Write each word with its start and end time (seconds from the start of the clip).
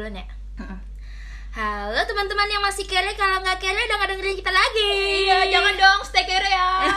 duluan 0.00 0.16
ya? 0.16 0.26
Halo 1.52 2.00
teman-teman 2.08 2.48
yang 2.48 2.62
masih 2.64 2.88
kere 2.88 3.12
Kalau 3.20 3.44
nggak 3.44 3.60
kere 3.60 3.76
udah 3.76 3.96
nggak 4.00 4.10
dengerin 4.16 4.38
kita 4.40 4.48
lagi. 4.48 4.92
Iya, 5.28 5.38
jangan 5.52 5.74
dong 5.76 6.00
stay 6.08 6.24
kere 6.24 6.48
ya. 6.48 6.88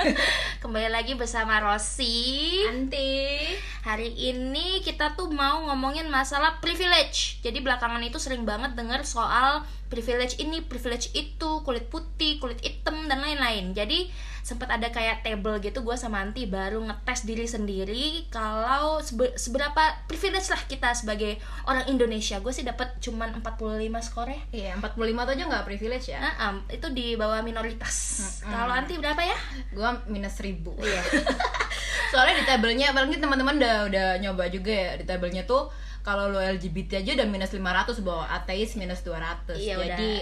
Kembali 0.66 0.90
lagi 0.90 1.14
bersama 1.14 1.62
Rosi 1.62 2.66
Anti. 2.66 3.46
Hari 3.86 4.10
ini 4.10 4.82
kita 4.82 5.14
tuh 5.14 5.30
mau 5.30 5.70
ngomongin 5.70 6.10
masalah 6.10 6.58
privilege. 6.58 7.38
Jadi 7.46 7.62
belakangan 7.62 8.02
itu 8.02 8.18
sering 8.18 8.42
banget 8.42 8.74
denger 8.74 9.06
soal 9.06 9.62
privilege 9.86 10.34
ini, 10.42 10.58
privilege 10.66 11.14
itu 11.14 11.62
Kulit 11.62 11.86
putih, 11.86 12.42
kulit 12.42 12.58
hitam, 12.58 13.06
dan 13.06 13.22
lain-lain. 13.22 13.70
Jadi 13.70 14.10
sempat 14.48 14.72
ada 14.72 14.88
kayak 14.88 15.20
table 15.20 15.60
gitu 15.60 15.84
gue 15.84 15.92
sama 15.92 16.24
Anti 16.24 16.48
baru 16.48 16.80
ngetes 16.80 17.28
diri 17.28 17.44
sendiri 17.44 18.24
kalau 18.32 18.96
sebe- 18.98 19.36
seberapa 19.36 19.76
privilege 20.08 20.48
lah 20.48 20.62
kita 20.64 20.96
sebagai 20.96 21.36
orang 21.68 21.84
Indonesia 21.84 22.40
gue 22.40 22.48
sih 22.48 22.64
dapat 22.64 22.96
cuman 22.96 23.36
45 23.36 23.92
skor 24.00 24.32
ya 24.32 24.40
Iya, 24.48 24.72
45 24.80 24.96
tuh 25.20 25.32
aja 25.36 25.44
nggak 25.44 25.64
privilege 25.66 26.06
ya. 26.08 26.18
Nah, 26.18 26.32
am, 26.40 26.56
itu 26.70 26.88
di 26.88 27.12
bawah 27.12 27.44
minoritas. 27.44 27.96
Mm-mm. 28.40 28.48
Kalau 28.48 28.72
anti 28.72 28.94
berapa 28.96 29.20
ya? 29.20 29.36
Gua 29.74 30.00
minus 30.08 30.40
1000. 30.40 30.64
Iya. 30.78 31.02
Soalnya 32.14 32.40
di 32.40 32.44
tabelnya 32.48 32.96
apalagi 32.96 33.20
teman-teman 33.20 33.60
udah 33.60 33.76
udah 33.92 34.06
nyoba 34.16 34.48
juga 34.48 34.72
ya 34.72 34.96
di 34.96 35.04
tabelnya 35.04 35.44
tuh 35.44 35.68
kalau 36.00 36.32
lo 36.32 36.40
LGBT 36.40 37.04
aja 37.04 37.20
udah 37.20 37.28
minus 37.28 37.52
500 37.52 38.00
bawa 38.00 38.24
ateis 38.32 38.80
minus 38.80 39.04
200. 39.04 39.52
Iya 39.60 39.74
Jadi. 39.76 40.12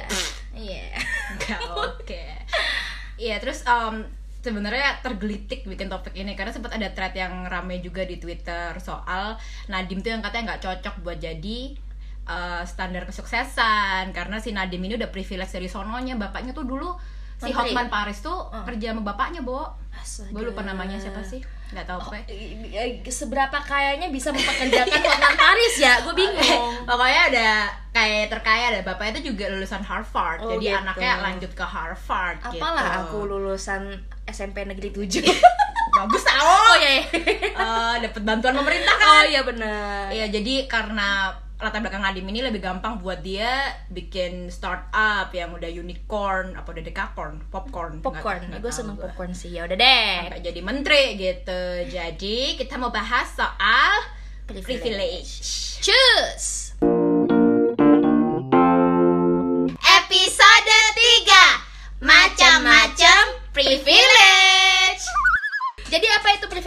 Iya. 0.57 0.99
Gak 1.39 1.61
oke. 1.71 2.23
Iya 3.17 3.41
terus 3.41 3.65
um, 3.65 4.05
sebenarnya 4.45 5.01
tergelitik 5.03 5.67
bikin 5.67 5.89
topik 5.91 6.15
ini 6.15 6.37
karena 6.39 6.53
sempat 6.55 6.77
ada 6.77 6.93
thread 6.93 7.17
yang 7.17 7.49
rame 7.49 7.83
juga 7.83 8.07
di 8.07 8.21
Twitter 8.21 8.77
soal 8.79 9.41
Nadim 9.73 10.05
tuh 10.05 10.15
yang 10.15 10.23
katanya 10.23 10.55
nggak 10.55 10.63
cocok 10.63 10.95
buat 11.03 11.19
jadi 11.19 11.75
uh, 12.29 12.63
standar 12.67 13.07
kesuksesan. 13.09 14.13
Karena 14.13 14.37
si 14.43 14.53
Nadim 14.53 14.83
ini 14.85 14.95
udah 14.99 15.11
privilege 15.11 15.55
dari 15.55 15.71
sononya. 15.71 16.15
Bapaknya 16.19 16.53
tuh 16.53 16.67
dulu 16.67 16.93
si 17.37 17.47
Menteri. 17.47 17.71
Hotman 17.71 17.89
Paris 17.89 18.19
tuh 18.19 18.39
Oh. 18.47 18.65
kerja 18.65 18.91
sama 18.91 19.03
bapaknya 19.05 19.41
Bo 19.41 19.65
gue 20.07 20.39
lupa 20.41 20.63
namanya 20.63 20.97
siapa 20.97 21.19
sih 21.21 21.43
nggak 21.67 21.83
tahu 21.85 21.99
Oh, 21.99 22.07
apa 22.07 22.23
seberapa 23.07 23.59
kayanya 23.59 24.07
bisa 24.09 24.31
mempekerjakan 24.31 24.87
Hotman 25.05 25.35
Paris 25.35 25.75
ya? 25.77 25.99
Gue 26.01 26.15
bingung. 26.15 26.73
pokoknya 26.85 27.23
ada 27.29 27.49
kayak 27.91 28.31
terkaya 28.31 28.65
ada 28.71 28.81
bapaknya 28.83 29.19
itu 29.19 29.35
juga 29.35 29.51
lulusan 29.51 29.83
Harvard 29.83 30.39
Oh, 30.41 30.55
jadi 30.55 30.65
gitu. 30.71 30.79
anaknya 30.79 31.13
lanjut 31.21 31.53
ke 31.53 31.65
Harvard 31.65 32.39
Apalah 32.41 32.87
gitu. 32.87 33.01
aku 33.03 33.19
lulusan 33.27 33.83
SMP 34.25 34.63
Negeri 34.63 34.95
7. 34.95 35.27
bagus 35.97 36.23
tau 36.23 36.45
oh 36.45 36.75
iya. 36.77 37.01
iya. 37.01 37.03
Eh, 37.51 37.95
dapat 38.01 38.23
bantuan 38.23 38.53
pemerintah 38.55 38.95
Oh 38.95 39.01
kan 39.01 39.25
iya 39.27 39.41
benar. 39.43 40.07
Iya 40.09 40.27
jadi 40.29 40.55
karena 40.67 41.33
latar 41.57 41.81
belakang 41.81 42.01
Nadim 42.01 42.27
ini 42.27 42.41
lebih 42.41 42.61
gampang 42.61 42.99
buat 42.99 43.21
dia 43.21 43.49
bikin 43.89 44.49
startup 44.49 45.31
yang 45.31 45.51
udah 45.51 45.67
unicorn 45.67 46.53
apa 46.53 46.69
udah 46.69 46.85
dekakorn 46.85 47.41
popcorn 47.49 48.01
Popcorn. 48.01 48.45
Nggak- 48.45 48.49
nggak 48.51 48.61
Gue 48.61 48.73
seneng 48.75 48.97
gua. 48.97 49.09
popcorn 49.09 49.33
sih. 49.33 49.51
Ya 49.51 49.65
udah 49.65 49.73
deh. 49.73 50.13
sampai 50.27 50.43
jadi 50.43 50.61
menteri 50.61 51.05
gitu 51.15 51.63
jadi 51.89 52.37
kita 52.55 52.77
mau 52.77 52.91
bahas 52.91 53.33
soal 53.33 53.93
privilege, 54.47 55.33
Cus. 55.81 55.87
episode 55.87 56.66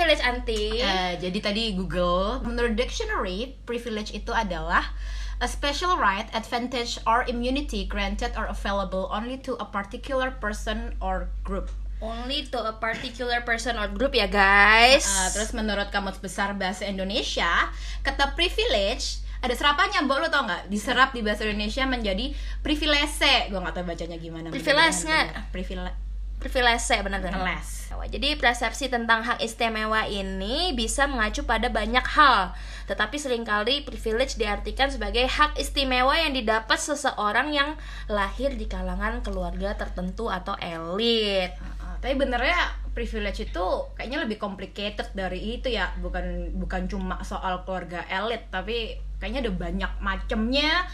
privilege 0.10 0.26
anti? 0.26 0.82
Eh, 0.82 1.14
jadi 1.22 1.38
tadi 1.38 1.64
Google 1.78 2.42
menurut 2.42 2.74
dictionary 2.74 3.54
privilege 3.70 4.10
itu 4.10 4.34
adalah 4.34 4.90
a 5.38 5.46
special 5.46 6.02
right, 6.02 6.26
advantage 6.34 6.98
or 7.06 7.30
immunity 7.30 7.86
granted 7.86 8.34
or 8.34 8.50
available 8.50 9.06
only 9.14 9.38
to 9.38 9.54
a 9.62 9.68
particular 9.70 10.34
person 10.34 10.98
or 10.98 11.30
group. 11.46 11.70
Only 12.02 12.50
to 12.50 12.58
a 12.58 12.74
particular 12.74 13.46
person 13.46 13.78
or 13.78 13.86
group 13.92 14.18
ya 14.18 14.26
guys. 14.26 15.06
Eh, 15.06 15.30
terus 15.38 15.54
menurut 15.54 15.94
Kamus 15.94 16.18
Besar 16.18 16.58
Bahasa 16.58 16.90
Indonesia, 16.90 17.70
kata 18.02 18.34
privilege 18.34 19.22
ada 19.40 19.56
serapannya, 19.56 20.04
Mbok 20.04 20.20
lu 20.20 20.28
tau 20.28 20.44
nggak? 20.44 20.68
Diserap 20.68 21.16
di 21.16 21.24
bahasa 21.24 21.48
Indonesia 21.48 21.88
menjadi 21.88 22.36
privilege. 22.60 23.24
Gua 23.48 23.64
nggak 23.64 23.76
tahu 23.78 23.86
bacanya 23.88 24.18
gimana. 24.20 24.52
Privilege 24.52 25.06
nggak? 25.06 25.54
Privilege. 25.54 26.09
Privilege 26.40 26.88
benar 27.04 27.20
kan? 27.20 27.36
Les. 27.44 27.80
Jadi 28.10 28.40
persepsi 28.40 28.88
tentang 28.88 29.22
hak 29.22 29.44
istimewa 29.44 30.08
ini 30.08 30.72
bisa 30.72 31.04
mengacu 31.06 31.44
pada 31.44 31.68
banyak 31.68 32.02
hal, 32.16 32.56
tetapi 32.88 33.20
sering 33.20 33.44
kali 33.44 33.84
privilege 33.84 34.40
diartikan 34.40 34.88
sebagai 34.88 35.28
hak 35.28 35.60
istimewa 35.60 36.16
yang 36.16 36.32
didapat 36.32 36.80
seseorang 36.80 37.52
yang 37.52 37.76
lahir 38.08 38.56
di 38.56 38.66
kalangan 38.72 39.20
keluarga 39.20 39.76
tertentu 39.76 40.32
atau 40.32 40.56
elit. 40.64 41.54
Tapi 42.00 42.16
benernya 42.16 42.56
privilege 42.96 43.52
itu 43.52 43.66
kayaknya 44.00 44.24
lebih 44.24 44.40
complicated 44.40 45.12
dari 45.12 45.60
itu 45.60 45.68
ya 45.68 45.92
bukan 46.00 46.56
bukan 46.56 46.88
cuma 46.88 47.20
soal 47.24 47.64
keluarga 47.64 48.04
elit 48.12 48.48
tapi 48.52 49.00
kayaknya 49.20 49.48
ada 49.48 49.54
banyak 49.56 49.92
macamnya 50.04 50.88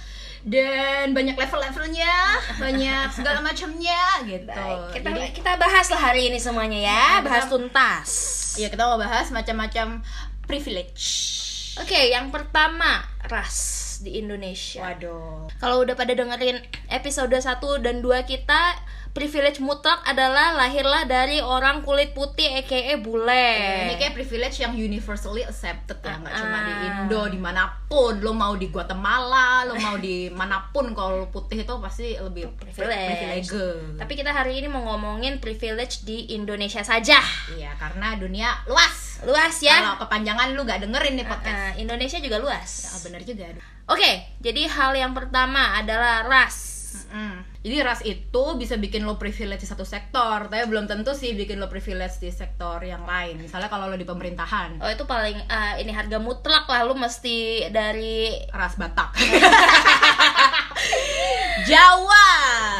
dan 0.45 1.11
banyak 1.11 1.33
level-levelnya 1.33 2.15
banyak 2.63 3.07
segala 3.11 3.41
macamnya 3.41 4.21
gitu 4.23 4.45
Baik, 4.45 4.93
kita 4.93 5.09
jadi 5.09 5.29
kita 5.33 5.51
bahas 5.57 5.89
lah 5.89 6.01
hari 6.03 6.29
ini 6.29 6.37
semuanya 6.37 6.79
ya, 6.79 7.05
Nah, 7.17 7.25
bahas 7.25 7.49
tuntas. 7.49 8.09
ya 8.55 8.69
kita 8.69 8.85
mau 8.85 8.95
bahas 8.95 9.27
macam-macam 9.29 10.05
privilege 10.45 11.33
Oke, 11.75 12.07
yang 12.07 12.31
pertama 12.31 13.03
ras 13.25 13.81
di 13.97 14.15
Indonesia. 14.17 14.79
waduh 14.81 15.49
Kalau 15.57 15.81
udah 15.81 15.91
pada 15.91 16.13
dengerin 16.13 16.61
episode 16.87 17.31
1 17.31 17.41
dan 17.81 17.99
2 17.99 18.15
kita 18.23 18.79
Privilege 19.15 19.63
mutlak 19.63 20.03
adalah 20.03 20.59
lahirlah 20.59 21.07
dari 21.07 21.39
orang 21.39 21.87
kulit 21.87 22.11
putih 22.11 22.51
aka 22.51 22.99
bule 22.99 23.47
ini 23.87 23.95
kayak 23.95 24.11
privilege 24.11 24.59
yang 24.59 24.75
universally 24.75 25.39
accepted 25.39 26.03
ya 26.03 26.19
nggak 26.19 26.35
cuma 26.35 26.57
di 26.59 26.73
Ah. 26.75 26.83
Indo 26.99 27.23
di 27.31 27.39
mana 27.39 27.63
pun 27.87 28.19
lo 28.19 28.35
mau 28.35 28.59
di 28.59 28.67
Guatemala 28.67 29.63
lo 29.63 29.79
mau 29.79 29.95
di 29.95 30.27
mana 30.27 30.67
pun 30.67 30.91
kalau 30.91 31.23
lo 31.23 31.27
putih 31.31 31.63
itu 31.63 31.73
pasti 31.79 32.19
lebih 32.19 32.59
Privilege. 32.59 33.47
privilege. 33.47 33.49
Tapi 33.95 34.13
kita 34.13 34.35
hari 34.35 34.59
ini 34.59 34.67
mau 34.67 34.83
ngomongin 34.83 35.39
privilege 35.39 36.03
di 36.03 36.35
Indonesia 36.35 36.83
saja 36.83 37.23
Iya, 37.55 37.71
karena 37.79 38.19
dunia 38.19 38.51
luas. 38.67 39.23
Luas 39.23 39.55
ya 39.63 39.79
Kalau 39.79 39.95
kepanjangan 40.03 40.51
lu 40.51 40.67
gak 40.67 40.83
dengerin 40.83 41.15
nih 41.15 41.23
podcast. 41.23 41.55
Ah, 41.55 41.71
Indonesia 41.79 42.19
juga 42.19 42.35
luas 42.35 42.91
Ah, 42.91 42.99
bener 42.99 43.23
juga. 43.23 43.47
Oke, 43.87 44.27
jadi 44.43 44.67
hal 44.67 44.91
yang 44.91 45.15
pertama 45.15 45.79
adalah 45.79 46.27
ras 46.27 46.74
Mm. 47.11 47.37
Jadi 47.65 47.77
ras 47.81 48.01
itu 48.05 48.43
bisa 48.61 48.77
bikin 48.77 49.03
lo 49.03 49.17
privilege 49.17 49.65
di 49.65 49.69
satu 49.69 49.83
sektor, 49.83 50.47
tapi 50.47 50.63
belum 50.69 50.85
tentu 50.85 51.17
sih 51.17 51.33
bikin 51.33 51.57
lo 51.57 51.65
privilege 51.65 52.21
di 52.21 52.29
sektor 52.29 52.77
yang 52.85 53.03
lain. 53.03 53.41
Misalnya 53.41 53.67
kalau 53.67 53.89
lo 53.89 53.97
di 53.97 54.05
pemerintahan, 54.05 54.79
Oh 54.79 54.89
itu 54.89 55.03
paling 55.09 55.35
ah, 55.49 55.75
ini 55.81 55.89
harga 55.89 56.21
mutlak 56.21 56.69
lah 56.69 56.85
lu 56.85 56.93
mesti 56.93 57.67
dari 57.73 58.37
ras 58.53 58.77
Batak. 58.77 59.17
Jawa. 61.69 62.27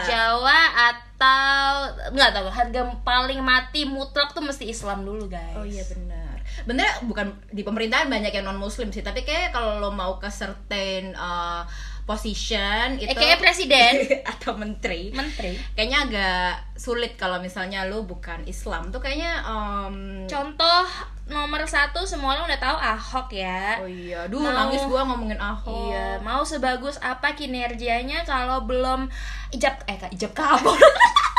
Jawa 0.06 0.60
atau 0.94 1.90
nggak 2.14 2.32
tahu 2.38 2.48
harga 2.54 2.82
paling 3.02 3.42
mati 3.42 3.90
mutlak 3.90 4.38
tuh 4.38 4.46
mesti 4.46 4.70
Islam 4.70 5.02
dulu 5.02 5.26
guys. 5.26 5.58
Oh 5.58 5.66
iya 5.66 5.82
benar. 5.90 6.38
Bener 6.70 6.88
bukan 7.10 7.34
di 7.50 7.66
pemerintahan 7.66 8.06
banyak 8.06 8.32
yang 8.32 8.46
non 8.46 8.62
muslim 8.62 8.94
sih, 8.94 9.02
tapi 9.02 9.26
kayak 9.26 9.50
kalau 9.50 9.82
lo 9.82 9.90
mau 9.90 10.22
ke 10.22 10.30
certain 10.30 11.18
uh, 11.18 11.66
position 12.06 12.96
itu 12.96 13.08
Eh, 13.08 13.14
kayak 13.14 13.38
presiden. 13.38 14.06
atau 14.32 14.54
menteri, 14.54 15.10
Menteri. 15.12 15.58
kayaknya 15.74 16.00
agak 16.04 16.50
sulit 16.76 17.14
kalau 17.14 17.38
misalnya 17.38 17.84
lu 17.84 18.04
bukan 18.04 18.46
Islam 18.46 18.88
tuh 18.88 19.00
kayaknya 19.00 19.42
um, 19.44 20.24
Contoh 20.24 20.86
nomor 21.26 21.66
satu 21.66 22.04
semua 22.04 22.34
orang 22.34 22.46
udah 22.46 22.62
tahu 22.62 22.78
Ahok 22.78 23.30
ya. 23.32 23.82
oh 23.82 23.90
iya 23.90 24.26
duh 24.26 24.38
Mau- 24.38 24.54
nangis 24.54 24.86
gua 24.86 25.02
ngomongin 25.04 25.36
Ahok 25.36 25.90
Iya, 25.90 26.22
mau 26.22 26.42
sebagus 26.42 26.96
apa 27.00 27.34
kinerjanya 27.34 28.22
kalau 28.22 28.62
belum 28.62 29.10
ijab 29.50 29.74
eh 29.86 29.98
ijab 30.12 30.32
kabul. 30.32 30.78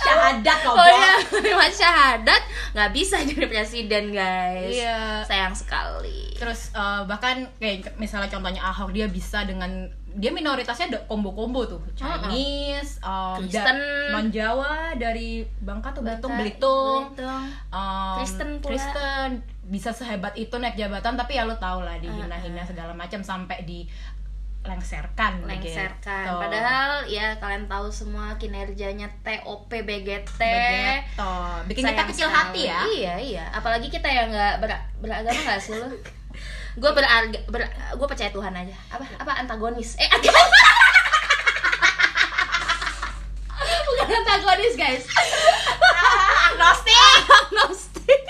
syahadat 0.00 0.58
kau 0.62 0.74
oh 0.74 0.86
iya, 0.86 1.12
lewat 1.40 1.72
syahadat 1.72 2.42
nggak 2.70 2.90
bisa 2.90 3.16
jadi 3.22 3.44
presiden 3.46 4.14
guys. 4.14 4.70
Iya. 4.72 5.26
Sayang 5.26 5.54
sekali. 5.54 6.32
terus 6.40 6.72
uh, 6.72 7.04
bahkan 7.04 7.44
kayak 7.60 7.92
misalnya 8.00 8.32
contohnya 8.32 8.64
Ahok 8.64 8.96
dia 8.96 9.04
bisa 9.04 9.44
dengan 9.44 9.68
dia 10.10 10.32
minoritasnya 10.32 10.90
ada 10.90 11.00
combo-combo 11.04 11.68
tuh 11.68 11.78
Chinese, 11.94 12.96
um, 13.04 13.36
Kristen. 13.38 13.76
non 14.10 14.26
Jawa 14.32 14.96
dari 14.96 15.44
Bangka 15.60 15.92
tuh 15.92 16.02
Bangka, 16.02 16.26
Belitung, 16.32 17.12
Belitung. 17.12 17.44
um, 17.70 18.16
Kristen 18.18 18.58
pula. 18.58 18.70
Kristen. 18.72 19.28
bisa 19.70 19.94
sehebat 19.94 20.34
itu 20.34 20.50
naik 20.58 20.74
jabatan 20.74 21.14
tapi 21.14 21.38
ya 21.38 21.46
lo 21.46 21.54
tau 21.54 21.78
lah 21.78 21.94
Ah, 21.94 22.02
dihina-hina 22.02 22.66
segala 22.66 22.90
macam 22.90 23.22
sampai 23.22 23.62
di 23.62 23.86
lengserkan 24.60 25.40
lengserkan. 25.48 26.28
Gitu. 26.28 26.36
padahal 26.36 26.92
ya 27.08 27.32
kalian 27.40 27.64
tahu 27.64 27.88
semua 27.88 28.36
kinerjanya 28.36 29.08
TOP 29.24 29.72
BGT 29.72 30.36
Begitu. 30.36 31.32
bikin 31.64 31.82
kita 31.88 32.02
kecil 32.04 32.28
sekali. 32.28 32.36
hati 32.36 32.62
ya. 32.68 32.80
Iya 32.84 33.14
iya. 33.16 33.44
Apalagi 33.56 33.88
kita 33.88 34.04
yang 34.04 34.28
nggak 34.28 34.60
ber- 34.60 34.84
beragama 35.00 35.40
nggak 35.40 35.60
sih 35.60 35.80
lu? 35.80 35.88
Gue 36.80 36.90
berarga 36.92 37.40
ber, 37.48 37.66
gue 37.66 38.06
percaya 38.06 38.30
Tuhan 38.30 38.52
aja. 38.54 38.76
Apa 38.92 39.02
apa 39.18 39.32
antagonis? 39.42 39.96
Eh 39.96 40.06
antagonis. 40.06 40.60
Bukan 43.90 44.08
antagonis 44.12 44.74
guys. 44.76 45.04
Agnostik. 46.52 46.94
Agnostik. 47.40 48.22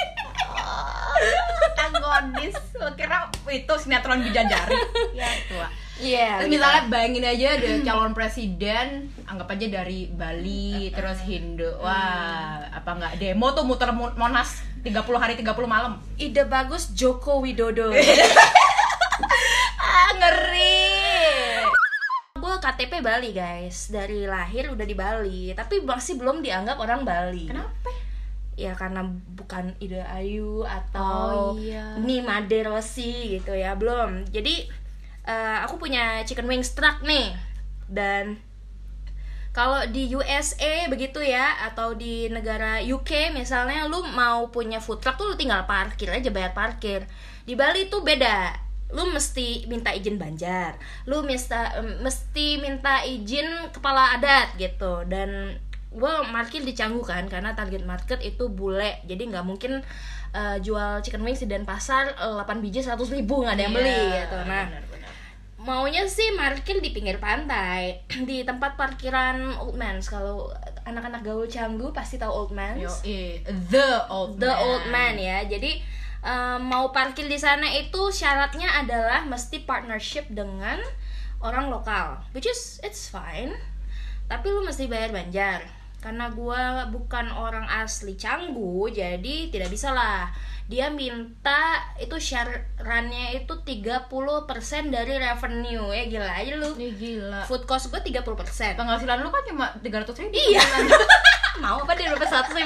Antagonis. 1.77 2.55
Lo 2.79 2.89
kira 2.95 3.29
itu 3.51 3.75
sinetron 3.77 4.23
bidadari? 4.23 4.79
Ya 5.13 5.27
tua 5.51 5.69
iya 6.01 6.39
Terus 6.39 6.51
misalnya 6.51 6.83
bayangin 6.87 7.25
aja 7.25 7.47
ada 7.55 7.71
calon 7.83 8.13
presiden 8.13 8.87
anggap 9.25 9.49
aja 9.51 9.67
dari 9.71 10.09
Bali 10.09 10.91
terus 10.91 11.21
Hindu. 11.21 11.79
Wah 11.79 12.67
apa 12.67 12.91
nggak? 12.93 13.13
Demo 13.17 13.51
tuh 13.51 13.63
muter 13.63 13.91
Mo- 13.91 14.15
Monas 14.15 14.61
30 14.81 14.93
hari 15.15 15.35
30 15.35 15.47
malam. 15.67 16.01
Ide 16.17 16.45
bagus 16.45 16.91
Joko 16.91 17.39
Widodo. 17.39 17.93
Ah 19.81 20.11
ngeri. 20.15 20.87
Gue 22.35 22.55
KTP 22.59 22.93
Bali 23.01 23.31
guys. 23.31 23.89
Dari 23.89 24.25
lahir 24.25 24.71
udah 24.71 24.83
di 24.83 24.95
Bali 24.95 25.53
tapi 25.53 25.81
masih 25.81 26.17
belum 26.17 26.41
dianggap 26.41 26.77
orang 26.77 27.03
Bali. 27.03 27.47
Kenapa? 27.47 27.91
Ya 28.55 28.73
karena 28.75 29.01
bukan 29.31 29.73
Ida 29.79 30.05
Ayu 30.11 30.63
atau 30.63 31.53
Oh, 31.53 31.57
iya. 31.57 31.97
Nima 31.97 32.41
De 32.43 32.61
Rossi 32.63 33.09
gitu 33.35 33.53
ya 33.53 33.73
belum. 33.73 34.29
Jadi 34.29 34.69
eh, 35.31 35.59
aku 35.63 35.79
punya 35.79 36.27
chicken 36.27 36.51
wings 36.51 36.75
truck 36.75 36.99
nih. 37.07 37.31
Dan 37.87 38.39
kalau 39.51 39.83
di 39.91 40.07
USA 40.15 40.87
begitu 40.87 41.19
ya 41.19 41.67
atau 41.67 41.95
di 41.99 42.31
negara 42.31 42.79
UK 42.79 43.35
misalnya 43.35 43.91
lu 43.91 44.07
mau 44.15 44.47
punya 44.55 44.79
food 44.79 45.03
truck 45.03 45.19
tuh 45.19 45.35
lu 45.35 45.35
tinggal 45.35 45.67
parkir 45.67 46.11
aja 46.11 46.31
bayar 46.31 46.55
parkir. 46.55 47.07
Di 47.47 47.55
Bali 47.59 47.91
tuh 47.91 48.03
beda. 48.07 48.55
Lu 48.91 49.07
mesti 49.11 49.67
minta 49.71 49.95
izin 49.95 50.19
banjar. 50.19 50.75
Lu 51.07 51.23
mista, 51.23 51.79
em, 51.79 52.03
mesti 52.03 52.59
minta 52.59 53.03
izin 53.07 53.71
kepala 53.75 54.19
adat 54.19 54.55
gitu. 54.59 55.07
Dan 55.07 55.59
gue 55.91 56.13
parkir 56.31 56.63
di 56.63 56.71
Canggu 56.71 57.03
kan 57.03 57.27
karena 57.27 57.55
target 57.59 57.83
market 57.83 58.23
itu 58.23 58.47
bule. 58.51 59.03
Jadi 59.07 59.35
nggak 59.35 59.47
mungkin 59.47 59.83
eh, 60.31 60.57
jual 60.63 61.03
chicken 61.03 61.27
wings 61.27 61.43
di 61.43 61.51
Denpasar 61.51 62.15
eh, 62.15 62.35
8 62.39 62.63
biji 62.63 62.87
100 62.87 62.99
ribu 63.11 63.43
nggak 63.43 63.55
ada 63.59 63.63
yang 63.67 63.75
beli 63.75 63.91
Iya, 63.91 64.31
gitu. 64.31 64.37
Nah 64.47 64.63
benar-benar. 64.71 64.90
Maunya 65.61 66.09
sih 66.09 66.33
parkir 66.35 66.81
di 66.81 66.91
pinggir 66.91 67.21
pantai. 67.21 68.01
Di 68.29 68.43
tempat 68.43 68.81
parkiran 68.81 69.61
Old 69.61 69.77
Mans. 69.77 70.09
Kalau 70.09 70.49
anak-anak 70.89 71.21
gaul 71.21 71.45
Canggu 71.45 71.93
pasti 71.93 72.17
tahu 72.17 72.33
Old 72.33 72.53
Mans. 72.57 72.81
Yo, 72.81 72.93
the 73.69 74.09
old 74.09 74.41
The 74.41 74.49
man. 74.49 74.65
Old 74.65 74.85
Man. 74.89 75.15
Ya. 75.21 75.39
Jadi 75.45 75.81
eh, 76.25 76.59
mau 76.59 76.89
parkir 76.91 77.29
di 77.29 77.37
sana 77.37 77.69
itu 77.77 78.09
syaratnya 78.09 78.81
adalah 78.81 79.25
mesti 79.29 79.63
partnership 79.69 80.29
dengan 80.33 80.81
orang 81.41 81.73
lokal 81.73 82.21
which 82.33 82.49
is 82.49 82.81
it's 82.81 83.13
fine. 83.13 83.53
Tapi 84.27 84.47
lu 84.49 84.65
mesti 84.65 84.89
bayar 84.89 85.13
banjar. 85.13 85.61
Karena 86.01 86.33
gua 86.33 86.89
bukan 86.89 87.29
orang 87.29 87.69
asli 87.69 88.17
Canggu 88.17 88.89
jadi 88.89 89.53
tidak 89.53 89.69
bisa 89.69 89.93
lah 89.93 90.33
dia 90.71 90.87
minta 90.87 91.83
itu 91.99 92.15
syaratnya 92.15 93.35
itu 93.35 93.51
30% 93.51 94.07
dari 94.95 95.19
revenue. 95.19 95.91
Ya 95.91 96.07
gila 96.07 96.31
aja 96.31 96.55
lu. 96.55 96.71
Ini 96.79 96.89
gila. 96.95 97.43
Food 97.51 97.67
cost 97.67 97.91
gue 97.91 97.99
30% 97.99 98.23
penghasilan 98.79 99.19
lu 99.19 99.35
kan 99.35 99.43
cuma 99.51 99.67
300 99.83 100.15
ribu 100.23 100.39
Iya. 100.39 100.63
mau 101.63 101.83
apa 101.83 101.99
dia 101.99 102.15
dapat 102.15 102.31
150 102.31 102.55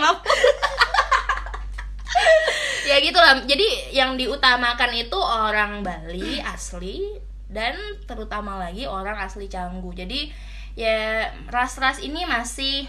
ya 2.92 3.00
gitu 3.00 3.16
lah. 3.16 3.40
Jadi 3.48 3.96
yang 3.96 4.20
diutamakan 4.20 4.92
itu 4.92 5.16
orang 5.16 5.80
Bali 5.80 6.44
asli 6.44 7.08
dan 7.48 7.72
terutama 8.04 8.60
lagi 8.60 8.84
orang 8.84 9.16
asli 9.16 9.48
Canggu. 9.48 9.96
Jadi 9.96 10.28
ya 10.76 11.32
ras-ras 11.48 12.04
ini 12.04 12.28
masih 12.28 12.84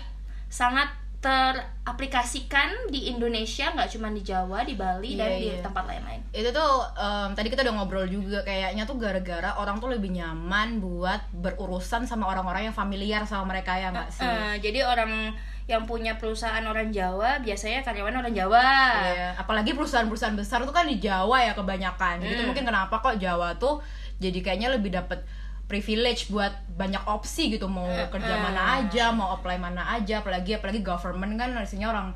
sangat 0.52 1.05
teraplikasikan 1.26 2.90
di 2.90 3.10
Indonesia 3.10 3.70
nggak 3.70 3.90
cuma 3.90 4.10
di 4.10 4.22
Jawa 4.22 4.62
di 4.62 4.74
Bali 4.74 5.14
dan 5.14 5.30
Iya, 5.30 5.38
di 5.38 5.48
iya. 5.52 5.62
tempat 5.62 5.84
lain-lain 5.86 6.22
itu 6.32 6.50
tuh 6.50 6.72
em, 6.94 7.30
tadi 7.32 7.48
kita 7.48 7.62
udah 7.62 7.76
ngobrol 7.76 8.06
juga 8.06 8.42
kayaknya 8.42 8.84
tuh 8.84 8.96
gara-gara 8.96 9.54
orang 9.56 9.78
tuh 9.78 9.90
lebih 9.90 10.12
nyaman 10.12 10.78
buat 10.78 11.22
berurusan 11.32 12.04
sama 12.04 12.26
orang-orang 12.26 12.68
yang 12.68 12.76
familiar 12.76 13.22
sama 13.24 13.46
mereka 13.48 13.74
ya 13.74 13.90
nggak 13.90 14.10
sih 14.10 14.26
Eh, 14.26 14.56
jadi 14.60 14.84
orang 14.84 15.32
yang 15.66 15.82
punya 15.84 16.14
perusahaan 16.16 16.62
orang 16.62 16.90
Jawa 16.90 17.42
biasanya 17.42 17.82
karyawan 17.82 18.20
orang 18.20 18.34
Jawa 18.34 18.66
Iya, 19.08 19.30
apalagi 19.36 19.74
perusahaan-perusahaan 19.74 20.34
besar 20.34 20.62
tuh 20.62 20.70
kan 20.70 20.86
di 20.86 20.98
Jawa 20.98 21.42
ya 21.42 21.54
kebanyakan. 21.54 22.22
Jadi 22.22 22.38
Hmm. 22.38 22.48
mungkin 22.50 22.66
kenapa 22.66 22.98
kok 22.98 23.18
Jawa 23.18 23.58
tuh 23.58 23.82
jadi 24.16 24.40
kayaknya 24.40 24.70
lebih 24.72 24.94
dapet 24.94 25.26
privilege 25.66 26.30
buat 26.30 26.54
banyak 26.72 27.02
opsi 27.06 27.50
gitu 27.50 27.66
mau 27.66 27.84
kerja 28.08 28.38
mana 28.38 28.80
aja, 28.80 29.10
mau 29.10 29.34
apply 29.34 29.58
mana 29.58 29.82
aja, 29.92 30.22
apalagi 30.22 30.54
apalagi 30.54 30.80
government 30.80 31.36
kan 31.36 31.54
isinya 31.60 31.90
orang 31.90 32.08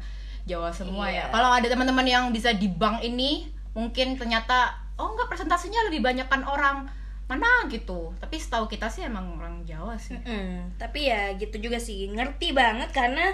Jawa 0.46 0.70
semua 0.70 1.06
Iya. 1.06 1.26
ya. 1.26 1.34
Kalau 1.34 1.50
ada 1.52 1.68
teman-teman 1.68 2.06
yang 2.06 2.24
bisa 2.30 2.54
di 2.54 2.70
bank 2.70 3.02
ini 3.02 3.46
mungkin 3.74 4.18
ternyata 4.18 4.70
oh 4.98 5.14
enggak 5.14 5.30
presentasinya 5.30 5.86
lebih 5.90 6.02
banyakkan 6.02 6.42
orang 6.42 6.90
mana 7.26 7.46
gitu. 7.70 8.10
Tapi 8.18 8.36
setahu 8.36 8.66
kita 8.66 8.90
sih 8.90 9.06
emang 9.06 9.38
orang 9.38 9.62
Jawa 9.62 9.94
sih. 9.98 10.18
Mm-mm. 10.18 10.74
tapi 10.78 11.06
ya 11.06 11.34
gitu 11.38 11.58
juga 11.60 11.78
sih 11.78 12.10
ngerti 12.10 12.54
banget 12.54 12.90
karena 12.90 13.34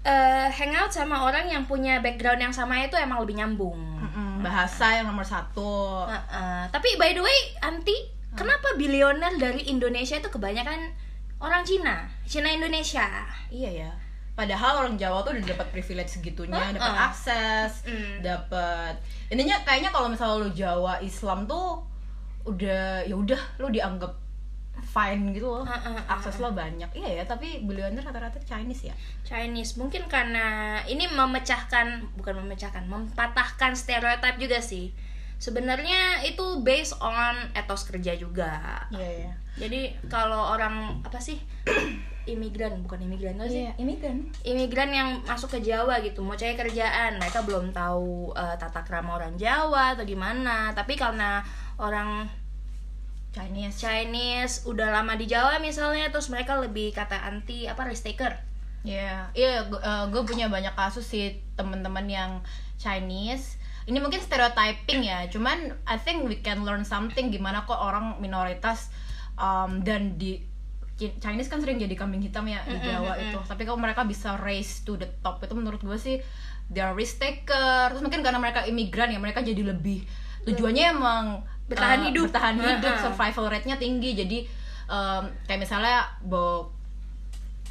eh, 0.00 0.48
hangout 0.48 0.88
sama 0.90 1.28
orang 1.28 1.44
yang 1.46 1.64
punya 1.64 2.00
background 2.00 2.40
yang 2.40 2.54
sama 2.54 2.80
itu 2.80 2.96
emang 2.96 3.20
lebih 3.20 3.36
nyambung 3.36 3.76
Mm-mm, 3.76 4.40
bahasa 4.40 4.96
yang 4.96 5.08
nomor 5.08 5.24
satu. 5.24 6.08
Heeh. 6.08 6.72
tapi 6.72 6.96
by 6.96 7.12
the 7.12 7.20
way 7.20 7.38
anti 7.60 8.19
kenapa 8.32 8.74
bilioner 8.74 9.34
dari 9.36 9.66
Indonesia 9.66 10.16
itu 10.16 10.28
kebanyakan 10.28 10.92
orang 11.38 11.62
Cina 11.62 12.06
Cina 12.24 12.48
Indonesia 12.48 13.26
Iya 13.50 13.70
ya. 13.86 13.90
Padahal 14.30 14.86
orang 14.86 14.96
Jawa 14.96 15.20
tuh 15.20 15.36
udah 15.36 15.52
dapat 15.52 15.68
privilege 15.68 16.16
segitunya, 16.16 16.56
Heeh. 16.56 16.72
dapat 16.80 17.12
akses, 17.12 17.84
Mm. 17.84 18.24
dapat 18.24 18.94
intinya 19.28 19.60
kayaknya 19.66 19.92
kalau 19.92 20.08
misalnya 20.08 20.36
lu 20.40 20.50
Jawa 20.50 20.96
Islam 21.02 21.44
tuh 21.44 21.84
udah 22.48 23.04
ya 23.04 23.12
udah 23.12 23.36
lu 23.60 23.68
dianggap 23.68 24.16
fine 24.80 25.36
gitu 25.36 25.44
loh. 25.44 25.64
Heeh, 25.68 25.76
heeh, 25.92 26.04
Akses 26.08 26.40
lo 26.40 26.56
banyak. 26.56 26.88
Iya 26.96 27.20
ya, 27.20 27.24
tapi 27.28 27.68
billioner 27.68 28.00
rata-rata 28.00 28.40
Chinese 28.40 28.88
ya. 28.88 28.94
Chinese 29.28 29.76
mungkin 29.76 30.08
karena 30.08 30.80
ini 30.88 31.04
memecahkan 31.04 32.16
bukan 32.16 32.40
memecahkan 32.40 32.88
mempatahkan 32.88 33.76
stereotip 33.76 34.40
juga 34.40 34.56
sih 34.58 34.88
sebenarnya 35.40 36.20
itu 36.22 36.60
based 36.60 37.00
on 37.00 37.32
etos 37.52 37.82
kerja 37.82 38.12
juga 38.12 38.84
Iya 38.92 39.10
ya. 39.24 39.32
jadi 39.58 39.80
kalau 40.06 40.52
orang 40.52 41.00
apa 41.00 41.16
sih 41.16 41.40
imigran 42.28 42.84
bukan 42.84 43.00
imigran 43.00 43.34
apa 43.34 43.48
sih 43.48 43.64
Iya, 43.64 43.72
imigran. 43.74 44.28
imigran 44.44 44.90
yang 44.92 45.08
masuk 45.24 45.56
ke 45.56 45.64
Jawa 45.64 45.98
gitu 45.98 46.20
mau 46.20 46.36
cari 46.36 46.54
kerjaan 46.54 47.16
mereka 47.16 47.40
belum 47.40 47.72
tahu 47.72 48.30
eh, 48.32 48.54
tata 48.54 48.84
krama 48.84 49.16
orang 49.16 49.34
Jawa 49.34 49.96
atau 49.96 50.04
gimana 50.04 50.70
tapi 50.70 50.94
karena 50.94 51.40
orang 51.74 52.28
Chinese. 53.30 53.78
Chinese 53.78 54.66
udah 54.66 54.90
lama 54.92 55.14
di 55.14 55.24
Jawa 55.24 55.56
misalnya 55.58 56.10
terus 56.10 56.28
mereka 56.28 56.58
lebih 56.58 56.90
kata 56.90 57.14
anti 57.16 57.64
apa 57.64 57.86
risk 57.86 58.04
taker 58.04 58.34
Iya, 58.80 59.28
iya, 59.36 59.68
gue 60.08 60.22
punya 60.24 60.48
banyak 60.48 60.72
kasus 60.72 61.04
sih 61.04 61.36
teman-teman 61.52 62.08
yang 62.08 62.30
Chinese. 62.74 63.59
Ini 63.90 63.98
mungkin 63.98 64.22
stereotyping 64.22 65.02
ya, 65.02 65.26
cuman 65.26 65.74
I 65.82 65.98
think 65.98 66.22
we 66.22 66.38
can 66.38 66.62
learn 66.62 66.86
something 66.86 67.34
gimana 67.34 67.66
kok 67.66 67.74
orang 67.74 68.22
minoritas 68.22 68.86
um, 69.34 69.82
dan 69.82 70.14
di 70.14 70.46
Chi- 70.94 71.16
Chinese 71.18 71.50
kan 71.50 71.58
sering 71.58 71.80
jadi 71.80 71.96
kambing 71.96 72.22
hitam 72.22 72.46
ya 72.46 72.62
di 72.62 72.76
Jawa 72.78 73.18
itu. 73.18 73.40
Tapi 73.42 73.66
kalau 73.66 73.80
mereka 73.80 74.06
bisa 74.06 74.38
raise 74.38 74.84
to 74.86 74.94
the 74.94 75.08
top 75.24 75.42
itu 75.42 75.56
menurut 75.56 75.80
gue 75.80 75.98
sih 75.98 76.22
they 76.70 76.78
are 76.78 76.94
risk 76.94 77.18
taker. 77.18 77.90
Terus 77.90 78.04
mungkin 78.04 78.22
karena 78.22 78.38
mereka 78.38 78.62
imigran 78.68 79.10
ya 79.10 79.18
mereka 79.18 79.42
jadi 79.42 79.64
lebih 79.64 80.06
tujuannya 80.46 80.84
emang 80.92 81.24
Bertahan 81.66 82.02
uh, 82.02 82.06
hidup. 82.10 82.28
bertahan 82.28 82.56
hidup, 82.60 82.94
survival 83.00 83.48
rate-nya 83.48 83.80
tinggi. 83.80 84.12
Jadi 84.12 84.38
um, 84.92 85.24
kayak 85.48 85.66
misalnya 85.66 86.04
bo 86.20 86.68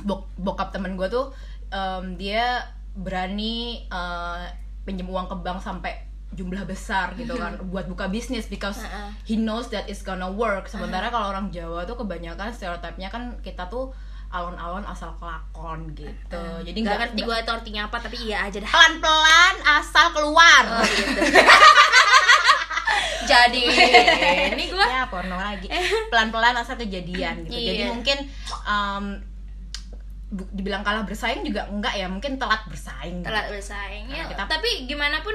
bok 0.01 0.25
bokap 0.39 0.73
temen 0.73 0.97
gue 0.97 1.05
tuh 1.11 1.29
em, 1.69 2.15
dia 2.15 2.63
berani 2.97 3.83
eh, 3.85 4.41
pinjem 4.87 5.05
uang 5.05 5.27
ke 5.29 5.35
bank 5.43 5.61
sampai 5.61 6.08
jumlah 6.29 6.61
besar 6.63 7.13
gitu 7.13 7.33
kan 7.33 7.57
buat 7.65 7.85
buka 7.85 8.05
bisnis 8.05 8.45
because 8.45 8.77
Heeh. 8.79 9.09
he 9.25 9.35
knows 9.35 9.67
that 9.67 9.85
it's 9.85 9.99
gonna 9.99 10.27
work. 10.27 10.65
Sementara 10.65 11.09
kalau 11.09 11.29
orang 11.29 11.49
Jawa 11.49 11.83
tuh 11.83 11.95
kebanyakan 11.95 12.49
stereotipnya 12.49 13.07
kan 13.07 13.33
kita 13.39 13.65
tuh 13.65 13.89
alon-alon 14.29 14.85
asal 14.85 15.09
kelakon 15.15 15.89
gitu. 15.91 16.37
Jadi 16.61 16.77
nggak 16.77 16.97
ngerti 17.01 17.19
gue 17.19 17.33
itu 17.35 17.49
artinya 17.51 17.81
apa 17.85 17.97
tapi 17.97 18.17
iya 18.21 18.45
aja 18.45 18.57
dah. 18.57 18.69
Pelan-pelan 18.69 19.55
asal 19.67 20.05
keluar. 20.11 20.63
Oh, 20.71 20.85
gitu. 20.85 21.21
jadi 23.25 23.61
ini 24.53 24.63
gue 24.69 24.85
ya 24.85 25.05
porno 25.05 25.33
lagi. 25.33 25.65
pelan-pelan 26.09 26.55
asal 26.55 26.77
kejadian 26.77 27.41
gitu. 27.43 27.57
Jadi 27.57 27.81
Iya. 27.81 27.89
mungkin 27.89 28.17
bu- 30.29 30.49
dibilang 30.51 30.85
kalah 30.85 31.03
bersaing 31.03 31.41
juga 31.41 31.65
enggak 31.65 31.93
ya 31.95 32.05
mungkin 32.05 32.37
telat 32.37 32.61
bersaing. 32.69 33.21
Gitu. 33.21 33.27
telat 33.27 33.49
bersaing 33.49 34.05
ya 34.07 34.29
kita- 34.29 34.45
tapi 34.47 34.85
gimana 34.85 35.19
pun 35.19 35.33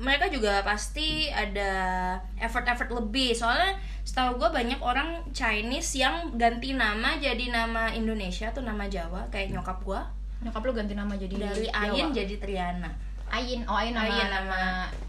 mereka 0.00 0.32
juga 0.32 0.64
pasti 0.64 1.28
ada 1.28 2.16
effort-effort 2.40 2.88
lebih. 2.88 3.36
Soalnya 3.36 3.76
setahu 4.00 4.40
gue 4.40 4.48
banyak 4.48 4.80
orang 4.80 5.20
Chinese 5.36 6.00
yang 6.00 6.32
ganti 6.40 6.72
nama 6.72 7.20
jadi 7.20 7.52
nama 7.52 7.92
Indonesia 7.92 8.48
tuh 8.50 8.64
nama 8.64 8.88
Jawa 8.88 9.28
kayak 9.28 9.52
nyokap 9.52 9.84
gue 9.84 10.00
Nyokap 10.40 10.62
lu 10.64 10.72
ganti 10.72 10.96
nama 10.96 11.12
jadi 11.12 11.36
dari 11.36 11.68
Jawa. 11.68 11.92
Ayin 11.92 12.08
jadi 12.16 12.34
Triana. 12.40 12.88
Ayin, 13.28 13.62
oh 13.68 13.76
Ayin 13.76 13.92
nama, 13.92 14.08
Ayin 14.08 14.28
nama 14.32 14.60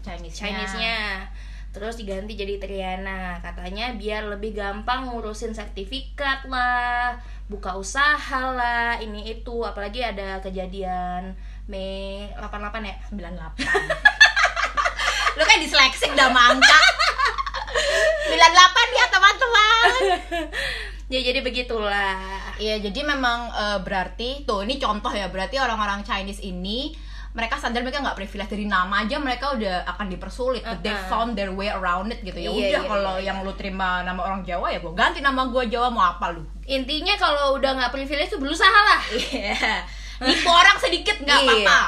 Chinese-nya. 0.04 0.36
Chinese-nya. 0.36 0.98
Terus 1.72 1.96
diganti 1.96 2.36
jadi 2.36 2.60
Triana. 2.60 3.40
Katanya 3.40 3.96
biar 3.96 4.28
lebih 4.28 4.52
gampang 4.52 5.08
ngurusin 5.08 5.56
sertifikat 5.56 6.44
lah 6.52 7.16
buka 7.48 7.80
usaha 7.80 8.52
lah 8.52 9.00
ini 9.00 9.32
itu. 9.32 9.64
Apalagi 9.64 10.04
ada 10.04 10.36
kejadian 10.44 11.32
Mei 11.64 12.28
88 12.36 12.84
ya? 12.84 12.96
98 13.08 14.21
Lu 15.36 15.42
kan 15.42 15.58
disleksik 15.58 16.12
dah 16.12 16.28
sama 16.28 16.52
angka. 16.52 16.78
98 18.28 18.98
ya 18.98 19.04
teman-teman. 19.08 19.88
Ya 21.12 21.20
jadi 21.20 21.44
begitulah. 21.44 22.16
Iya 22.56 22.80
jadi 22.80 23.00
memang 23.04 23.52
eh, 23.52 23.78
berarti 23.84 24.48
Tuh 24.48 24.64
ini 24.64 24.80
contoh 24.80 25.12
ya 25.12 25.28
Berarti 25.28 25.60
orang-orang 25.60 26.00
Chinese 26.04 26.40
ini 26.40 26.96
mereka 27.32 27.56
sadar 27.56 27.80
mereka 27.80 28.04
nggak 28.04 28.16
privilege 28.16 28.52
dari 28.52 28.68
nama 28.68 29.08
aja 29.08 29.16
mereka 29.16 29.56
udah 29.56 29.88
akan 29.88 30.12
dipersulit 30.12 30.60
but 30.60 30.84
they 30.84 30.92
Uh-uh. 30.92 31.08
found 31.08 31.32
their 31.32 31.48
way 31.48 31.72
around 31.72 32.12
it 32.12 32.20
gitu. 32.20 32.36
Ya 32.36 32.52
Iya, 32.52 32.52
udah 32.52 32.68
iya, 32.68 32.80
kalau 32.84 33.14
iya, 33.16 33.24
yang 33.32 33.40
lu 33.40 33.52
terima 33.56 34.04
nama 34.04 34.20
orang 34.20 34.44
Jawa 34.44 34.68
ya 34.68 34.84
gue 34.84 34.92
ganti 34.92 35.24
nama 35.24 35.48
gue 35.48 35.64
Jawa 35.72 35.88
mau 35.88 36.04
apa 36.04 36.28
lu? 36.36 36.44
Intinya 36.68 37.16
kalau 37.16 37.56
udah 37.56 37.72
nggak 37.72 37.92
privilege 37.92 38.36
tuh 38.36 38.40
berusaha 38.40 38.68
lah. 38.84 39.00
Iya. 39.16 39.80
Nipu 40.24 40.46
orang 40.46 40.76
sedikit 40.76 41.16
nggak 41.18 41.36
Iya. 41.36 41.52
apa-apa. 41.60 41.78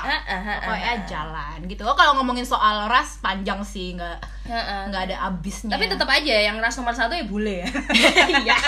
Pokoknya 0.60 0.92
jalan 1.04 1.58
gitu. 1.64 1.82
Oh, 1.82 1.92
kalau 1.92 2.14
ngomongin 2.14 2.42
soal 2.42 2.86
ras 2.86 3.18
panjang 3.18 3.58
sih 3.60 3.94
nggak 3.94 4.16
nggak 4.90 5.02
ada 5.08 5.14
abisnya. 5.24 5.72
tapi 5.72 5.86
tetap 5.86 6.06
aja 6.06 6.34
yang 6.42 6.58
ras 6.58 6.74
nomor 6.74 6.90
satu 6.92 7.10
ya 7.10 7.24
bule 7.24 7.60
ya 7.60 7.66
Iya. 8.42 8.54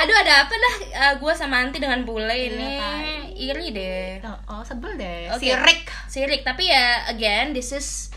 aduh 0.00 0.16
ada 0.16 0.32
apa 0.42 0.52
dah 0.56 0.74
gue 1.14 1.30
sama 1.30 1.60
Anti 1.60 1.76
dengan 1.76 2.00
bule 2.02 2.32
ini 2.32 2.66
kan. 2.74 2.98
iri 3.30 3.66
deh 3.70 4.18
Oh, 4.50 4.60
sebel 4.60 4.96
deh. 4.96 5.28
Oke. 5.30 5.46
Sirik. 5.46 5.80
sirik 6.06 6.40
tapi 6.42 6.66
ya 6.66 7.06
again 7.06 7.52
this 7.52 7.70
is 7.70 8.08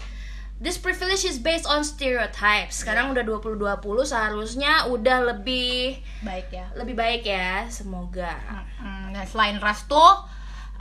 this 0.62 0.77
privilege 0.77 1.25
is 1.25 1.39
based 1.41 1.65
on 1.65 1.81
stereotypes 1.81 2.83
sekarang 2.83 3.13
udah 3.15 3.24
2020 3.25 3.79
seharusnya 4.05 4.88
udah 4.91 5.33
lebih 5.33 6.01
Baik 6.22 6.51
ya. 6.51 6.65
lebih 6.75 6.95
baik 6.98 7.24
ya 7.25 7.65
semoga 7.72 8.33
Nah, 9.13 9.24
selain 9.29 9.62
ras 9.62 9.86
tuh 9.86 10.25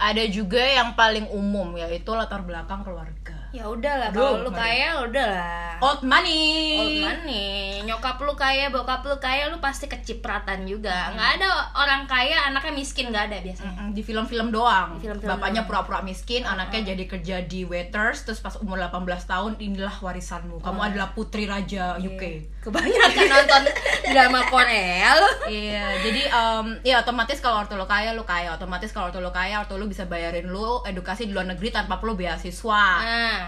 ada 0.00 0.24
juga 0.26 0.58
yang 0.58 0.96
paling 0.96 1.28
umum 1.30 1.76
yaitu 1.76 2.10
latar 2.10 2.42
belakang 2.42 2.82
keluarga. 2.82 3.31
Ya 3.52 3.64
udahlah 3.64 4.08
Aduh, 4.08 4.20
kalau 4.40 4.44
lu 4.44 4.50
kaya 4.50 4.88
udahlah 4.98 5.60
Old 5.82 6.06
money. 6.06 6.78
Old 6.78 6.94
money, 7.02 7.82
nyokap 7.82 8.14
lu 8.22 8.38
kaya, 8.38 8.70
bokap 8.70 9.02
lu 9.02 9.18
kaya, 9.18 9.50
lu 9.50 9.58
pasti 9.58 9.90
kecipratan 9.90 10.62
juga. 10.62 11.10
Nggak 11.10 11.42
ada 11.42 11.48
orang 11.74 12.06
kaya 12.06 12.38
anaknya 12.46 12.70
miskin 12.72 13.10
nggak 13.10 13.26
ada 13.26 13.42
biasanya. 13.42 13.66
Mm-mm, 13.74 13.88
di 13.90 13.98
film-film 14.00 14.54
doang. 14.54 14.94
Di 14.94 15.02
film-film 15.02 15.26
Bapaknya 15.26 15.66
pura-pura 15.66 15.98
miskin, 15.98 16.46
anaknya 16.46 16.94
jadi 16.94 17.04
kerja 17.04 17.36
di 17.42 17.66
waiters, 17.66 18.22
terus 18.22 18.38
pas 18.38 18.54
umur 18.56 18.78
18 18.78 19.26
tahun 19.26 19.58
inilah 19.58 19.98
warisanmu. 19.98 20.62
Kamu 20.62 20.78
Oh. 20.78 20.86
adalah 20.86 21.10
putri 21.10 21.50
raja 21.50 21.98
UK. 21.98 22.46
Kebanyakan 22.62 23.24
nonton 23.26 23.62
drama 24.06 24.40
Korea 24.46 25.18
lu. 25.18 25.30
Iya, 25.50 25.98
jadi 25.98 26.22
em, 26.30 26.66
ya 26.82 27.02
otomatis 27.02 27.42
kalau 27.42 27.58
ortu 27.58 27.74
lo 27.74 27.90
kaya, 27.90 28.14
lu 28.14 28.22
kaya. 28.22 28.54
Otomatis 28.54 28.94
kalau 28.94 29.10
ortu 29.10 29.18
lo 29.18 29.34
kaya, 29.34 29.58
ortu 29.58 29.74
lo 29.74 29.90
bisa 29.90 30.06
bayarin 30.06 30.46
lu 30.46 30.78
edukasi 30.86 31.26
di 31.26 31.34
luar 31.34 31.50
negeri 31.50 31.74
tanpa 31.74 31.98
perlu 31.98 32.14
beasiswa. 32.14 32.84
Nah, 33.02 33.41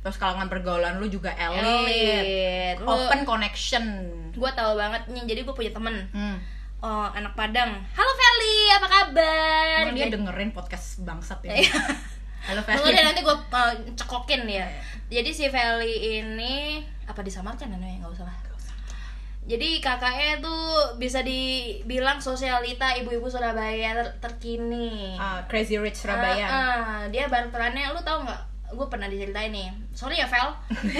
Terus 0.00 0.16
kalangan 0.16 0.48
pergaulan 0.48 0.96
lu 0.96 1.06
juga 1.06 1.28
elit. 1.30 1.60
elit. 1.60 2.76
Lu, 2.80 2.88
Open 2.88 3.20
connection. 3.22 3.84
gue 4.30 4.50
tahu 4.50 4.72
banget 4.74 5.02
nih. 5.06 5.22
Jadi 5.26 5.40
gue 5.42 5.52
punya 5.52 5.70
temen 5.70 5.92
Hmm. 6.10 6.36
oh, 6.80 7.08
anak 7.10 7.34
Padang. 7.34 7.76
Halo 7.92 8.12
Feli, 8.14 8.56
apa 8.70 8.86
kabar? 8.88 9.76
Emang 9.84 9.92
dia 9.94 10.06
Jadi- 10.06 10.14
dengerin 10.16 10.50
podcast 10.50 11.02
bangsat 11.02 11.40
ya. 11.42 11.52
Halo 12.48 12.64
Tunggu 12.64 12.80
Feli. 12.82 12.96
deh 12.96 13.04
nanti 13.04 13.20
gue 13.20 13.36
cekokin 13.94 14.48
ya. 14.48 14.64
Jadi 15.06 15.30
si 15.30 15.44
Feli 15.46 15.94
ini 16.16 16.80
apa 17.04 17.20
disamarkan 17.20 17.68
namanya 17.68 18.00
nggak 18.00 18.14
usah 18.14 18.24
lah. 18.24 18.36
Jadi 19.40 19.80
kakaknya 19.80 20.38
tuh 20.38 20.62
bisa 20.96 21.20
dibilang 21.20 22.16
sosialita 22.16 22.94
ibu-ibu 22.94 23.26
Surabaya 23.26 23.92
ter- 23.92 24.16
terkini. 24.22 25.16
Ah, 25.16 25.42
Crazy 25.44 25.74
Rich 25.74 26.06
Surabaya. 26.06 26.46
Ah, 26.46 26.54
ah. 26.54 27.00
dia 27.08 27.26
barterannya 27.26 27.90
lu 27.90 27.98
tau 28.00 28.22
nggak? 28.22 28.42
Gue 28.70 28.86
pernah 28.86 29.06
diceritain 29.06 29.50
nih. 29.50 29.68
Sorry 29.90 30.16
ya 30.16 30.26
Vel. 30.26 30.48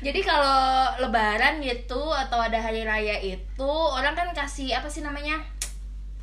Jadi 0.00 0.20
kalau 0.20 0.58
Lebaran 0.98 1.58
gitu 1.58 1.98
atau 2.08 2.38
ada 2.38 2.56
hari 2.56 2.82
raya 2.82 3.18
itu 3.18 3.66
orang 3.68 4.12
kan 4.12 4.30
kasih 4.30 4.72
apa 4.72 4.86
sih 4.86 5.00
namanya? 5.00 5.36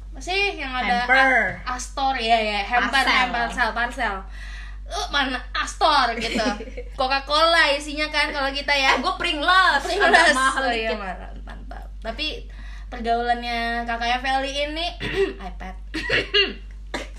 Masih 0.09 0.55
yang 0.55 0.71
ada 0.71 1.03
Hamper. 1.03 1.59
A- 1.61 1.75
Astor 1.75 2.15
ya 2.15 2.33
ya, 2.35 2.63
hamper, 2.63 3.03
Parcel. 3.03 3.11
hamper, 3.11 3.39
parcel, 3.45 3.69
parcel. 3.73 4.15
Uh, 4.85 5.07
mana 5.09 5.35
Astor 5.51 6.15
gitu. 6.15 6.39
Coca-Cola 6.99 7.67
isinya 7.69 8.07
kan 8.07 8.29
kalau 8.29 8.47
kita 8.49 8.71
ya. 8.71 8.95
Eh, 8.95 9.03
gue 9.03 9.13
Pringles. 9.15 9.83
Pringles. 9.83 10.07
Agak 10.07 10.31
mahal 10.31 10.63
Oh, 10.63 10.71
iya, 10.71 10.95
marah. 10.95 11.29
mantap. 11.43 11.83
Tapi 11.99 12.47
pergaulannya 12.87 13.83
kakaknya 13.83 14.17
Feli 14.19 14.53
ini 14.63 14.87
iPad. 15.51 15.75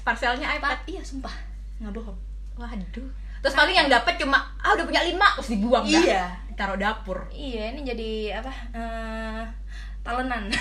Parcelnya 0.00 0.56
iPad. 0.56 0.78
Iya 0.86 1.02
sumpah. 1.02 1.34
Nggak 1.76 1.92
bohong. 1.92 2.16
Waduh. 2.56 3.08
Terus 3.44 3.54
paling 3.54 3.76
yang 3.76 3.88
dapat 3.92 4.16
cuma 4.18 4.42
ah 4.58 4.74
udah 4.74 4.84
punya 4.88 5.04
lima 5.04 5.28
terus 5.38 5.52
dibuang 5.52 5.84
dah. 5.86 6.02
Iya. 6.02 6.24
Ditaruh 6.50 6.80
dapur. 6.80 7.28
Iya, 7.30 7.76
ini 7.76 7.80
jadi 7.84 8.10
apa? 8.40 8.52
Eh 8.74 9.42
talenan. 10.02 10.50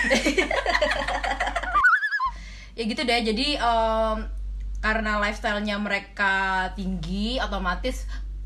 Ya 2.75 2.83
gitu 2.83 3.07
deh. 3.07 3.23
Jadi 3.23 3.55
em, 3.55 4.17
karena 4.83 5.17
lifestyle-nya 5.23 5.79
mereka 5.79 6.67
tinggi, 6.75 7.39
otomatis 7.39 8.03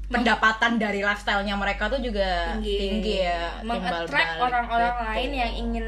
pendapatan 0.10 0.78
dari 0.78 1.02
lifestyle-nya 1.02 1.58
mereka 1.58 1.90
tuh 1.90 2.02
juga 2.02 2.54
tinggi, 2.62 3.26
ya. 3.26 3.62
timbal 3.62 3.82
Mengattract 3.82 4.38
orang-orang 4.42 4.94
gitu. 4.94 5.06
lain 5.10 5.32
yang 5.34 5.52
ingin 5.54 5.88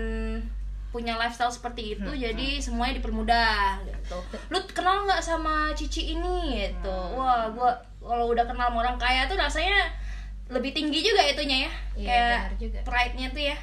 punya 0.91 1.15
lifestyle 1.15 1.49
seperti 1.49 1.95
itu 1.95 2.11
jadi 2.11 2.59
semuanya 2.59 2.99
dipermudah 2.99 3.79
gitu 3.81 4.17
lu 4.47 4.59
kenal 4.67 5.03
nggak 5.03 5.19
sama 5.19 5.71
cici 5.71 6.13
ini 6.13 6.61
gitu 6.61 6.97
wah 7.15 7.47
gua 7.49 7.71
kalau 7.97 8.27
udah 8.27 8.43
kenal 8.43 8.67
sama 8.67 8.79
orang 8.81 8.97
kaya 8.97 9.25
tuh 9.25 9.35
rasanya 9.35 9.87
lebih 10.47 10.71
tinggi 10.71 10.99
juga 10.99 11.23
itunya 11.23 11.57
ya 11.63 11.71
Iya, 11.93 12.07
kayak 12.07 12.39
juga. 12.59 12.79
pride-nya 12.83 13.27
tuh 13.29 13.43
ya 13.45 13.57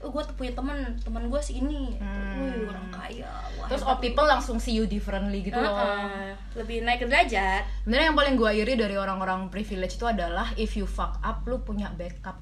oh 0.00 0.08
gue 0.08 0.20
tuh 0.22 0.36
punya 0.36 0.52
temen 0.52 0.76
teman 1.00 1.28
gue 1.28 1.40
sih 1.40 1.58
ini 1.58 1.96
Hmm. 1.96 2.36
wih 2.36 2.64
orang 2.66 2.88
kaya 2.90 3.28
wah 3.56 3.64
Terus 3.64 3.80
all 3.80 3.96
people 3.96 4.22
langsung 4.22 4.56
see 4.56 4.72
you 4.72 4.84
differently 4.84 5.40
gitu 5.40 5.56
loh. 5.56 5.72
Heeh. 5.72 6.32
lebih 6.54 6.80
naik 6.80 7.00
ke 7.00 7.06
derajat 7.06 7.64
Sebenarnya 7.82 8.06
yang 8.06 8.18
paling 8.18 8.34
gue 8.34 8.50
iri 8.54 8.74
dari 8.74 8.94
orang-orang 8.94 9.48
privilege 9.48 9.96
itu 9.96 10.04
adalah 10.04 10.52
if 10.54 10.74
you 10.74 10.84
fuck 10.84 11.16
up, 11.20 11.40
lu 11.44 11.56
punya 11.58 11.88
backup. 11.90 12.36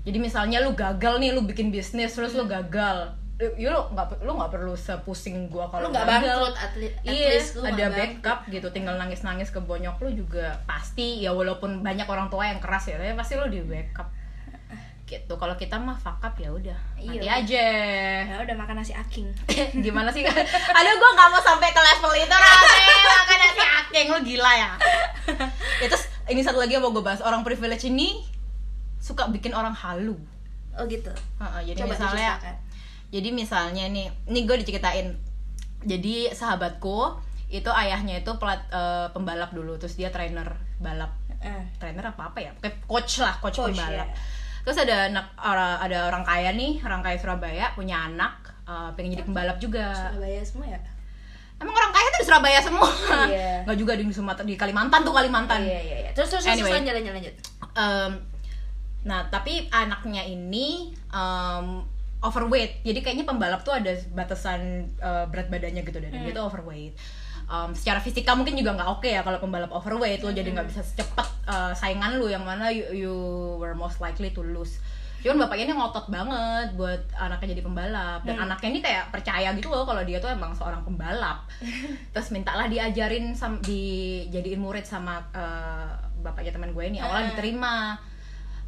Jadi 0.00 0.16
misalnya 0.16 0.60
lu 0.60 0.72
gagal 0.72 1.20
nih, 1.20 1.30
lu 1.30 1.44
bikin 1.44 1.68
bisnis 1.68 2.10
terus 2.10 2.32
lu 2.32 2.44
gagal, 2.44 3.12
ya 3.56 3.68
lu 3.68 3.80
nggak 3.88 4.20
lu 4.20 4.32
nggak 4.34 4.50
perlu 4.50 4.74
sepusing 4.74 5.48
gua 5.48 5.64
kalau 5.66 5.88
lu 5.88 5.88
nggak 5.90 6.04
bangkrut 6.04 6.54
at 6.54 6.72
le- 6.74 6.92
at 6.94 7.04
Iya, 7.06 7.28
least 7.34 7.56
lu 7.56 7.64
ada 7.64 7.86
backup 7.88 8.44
gitu, 8.46 8.68
tinggal 8.68 8.94
nangis-nangis 8.94 9.48
ke 9.48 9.58
bonyok 9.58 9.96
lu 9.98 10.12
juga 10.14 10.60
pasti 10.64 11.20
ya 11.20 11.30
walaupun 11.30 11.80
banyak 11.80 12.04
orang 12.04 12.28
tua 12.28 12.44
yang 12.46 12.58
keras 12.58 12.84
ya, 12.86 12.96
tapi 12.96 13.12
pasti 13.14 13.34
lu 13.34 13.46
di 13.46 13.60
backup. 13.60 14.12
Gitu. 15.04 15.26
Kalau 15.32 15.56
kita 15.56 15.74
mah 15.74 15.96
fuck 15.96 16.20
up 16.20 16.36
ya 16.36 16.46
udah, 16.48 16.78
Iya. 16.94 17.10
nanti 17.10 17.26
aja. 17.26 17.64
ya 18.22 18.36
udah 18.38 18.54
makan 18.54 18.78
nasi 18.78 18.94
aking 18.94 19.26
Gimana 19.84 20.06
sih? 20.08 20.22
Aduh, 20.22 20.94
gue 20.94 21.10
nggak 21.10 21.28
mau 21.28 21.42
sampai 21.42 21.66
ke 21.68 21.80
level 21.80 22.12
itu 22.14 22.30
Rame 22.30 22.84
makan 23.18 23.38
nasi 23.40 23.58
aking 23.80 24.06
lu 24.06 24.18
gila 24.22 24.52
ya. 24.54 24.70
ya 25.80 25.86
terus 25.88 26.06
ini 26.26 26.38
satu 26.40 26.62
lagi 26.62 26.72
yang 26.72 26.84
mau 26.84 26.92
gue 26.92 27.00
bahas 27.00 27.18
orang 27.18 27.42
privilege 27.42 27.82
ini 27.84 28.22
suka 28.96 29.26
bikin 29.26 29.50
orang 29.50 29.72
halu. 29.72 30.14
oh 30.72 30.84
gitu 30.86 31.10
Heeh, 31.40 31.60
jadi 31.66 31.78
coba 31.82 31.90
misalnya. 31.90 32.30
Jadi 33.10 33.28
misalnya 33.30 33.86
nih, 33.86 34.06
nih 34.24 34.42
gue 34.44 34.56
diceritain. 34.58 35.18
Jadi 35.80 36.30
sahabatku 36.30 37.18
itu 37.48 37.66
ayahnya 37.68 38.20
itu 38.20 38.30
pelat 38.36 38.62
eh, 38.68 39.06
pembalap 39.10 39.50
dulu, 39.50 39.74
terus 39.76 39.94
dia 39.94 40.08
trainer 40.08 40.46
balap 40.78 41.10
Eh. 41.40 41.64
trainer 41.76 42.04
apa 42.06 42.28
apa 42.28 42.38
ya 42.38 42.52
Kayak 42.54 42.84
coach 42.84 43.16
lah 43.18 43.32
coach, 43.40 43.56
Coach, 43.56 43.72
pembalap 43.72 44.06
ya. 44.06 44.16
terus 44.60 44.76
ada 44.76 45.08
anak 45.08 45.32
ada 45.80 45.98
orang 46.06 46.20
kaya 46.20 46.52
nih 46.52 46.84
orang 46.84 47.00
kaya 47.00 47.16
Surabaya 47.16 47.72
punya 47.72 47.96
anak 48.04 48.36
eh, 48.62 48.92
pengen 48.92 49.16
jadi 49.16 49.24
pembalap 49.24 49.56
juga 49.56 49.88
Surabaya 49.88 50.44
semua 50.44 50.68
ya 50.68 50.76
emang 51.56 51.72
orang 51.72 51.92
kaya 51.92 52.06
tuh 52.06 52.18
di 52.18 52.26
Surabaya 52.28 52.60
semua 52.60 52.88
Iya. 53.24 53.52
nggak 53.64 53.78
juga 53.78 53.92
di 53.96 54.04
Sumatera 54.06 54.44
di 54.44 54.52
Kalimantan 54.54 55.00
tuh 55.00 55.10
Kalimantan 55.10 55.64
iya 55.64 55.80
iya 55.80 55.96
iya 55.98 56.10
terus 56.12 56.28
terus 56.28 56.44
terus 56.44 56.60
Anyway. 56.60 56.76
lanjut 56.76 56.92
lanjut 56.94 57.12
lanjut 57.16 57.34
Em, 57.72 58.12
nah 59.02 59.24
tapi 59.26 59.64
anaknya 59.70 60.20
ini 60.22 60.92
em, 61.08 61.66
overweight. 62.20 62.80
Jadi 62.82 62.98
kayaknya 63.00 63.24
pembalap 63.24 63.60
tuh 63.60 63.72
ada 63.72 63.90
batasan 64.10 64.60
eh, 64.94 65.24
berat 65.26 65.48
badannya 65.48 65.82
gitu 65.82 65.98
dan 65.98 66.10
Hmm. 66.10 66.24
dia 66.24 66.32
tuh 66.32 66.44
overweight. 66.44 66.94
Um, 67.44 67.74
secara 67.74 67.98
fisika 67.98 68.30
mungkin 68.32 68.54
juga 68.54 68.70
nggak 68.72 68.90
oke 68.92 69.08
ya 69.08 69.20
kalau 69.20 69.38
pembalap 69.38 69.70
overweight 69.70 70.20
lo. 70.20 70.30
Jadi 70.30 70.48
nggak 70.50 70.68
bisa 70.68 70.80
secepat 70.80 71.26
uh, 71.44 71.72
saingan 71.72 72.16
lu 72.16 72.26
yang 72.26 72.44
mana 72.44 72.70
you, 72.70 72.86
you 72.94 73.14
were 73.56 73.74
most 73.74 73.98
likely 73.98 74.30
to 74.30 74.40
lose. 74.40 74.78
Cuman 75.20 75.36
bapaknya 75.36 75.68
ini 75.68 75.76
ngotot 75.76 76.08
banget 76.08 76.72
buat 76.74 77.02
anaknya 77.12 77.52
jadi 77.52 77.62
pembalap. 77.62 78.20
Dan 78.22 78.38
Hmm. 78.38 78.44
anaknya 78.46 78.68
ini 78.70 78.80
kayak 78.80 79.04
percaya 79.10 79.50
gitu 79.52 79.68
loh 79.68 79.82
kalau 79.82 80.00
dia 80.00 80.16
tuh 80.16 80.30
emang 80.30 80.54
seorang 80.54 80.80
pembalap. 80.80 81.44
Terus 82.14 82.28
mintalah 82.30 82.68
diajarin 82.68 83.34
sam 83.34 83.58
dijadiin 83.60 84.56
murid 84.56 84.84
sama 84.84 85.18
uh, 85.32 85.90
bapaknya 86.20 86.54
teman 86.54 86.70
gue 86.70 86.84
ini. 86.86 87.00
Awalnya 87.00 87.24
Hmm. 87.24 87.32
diterima 87.34 87.72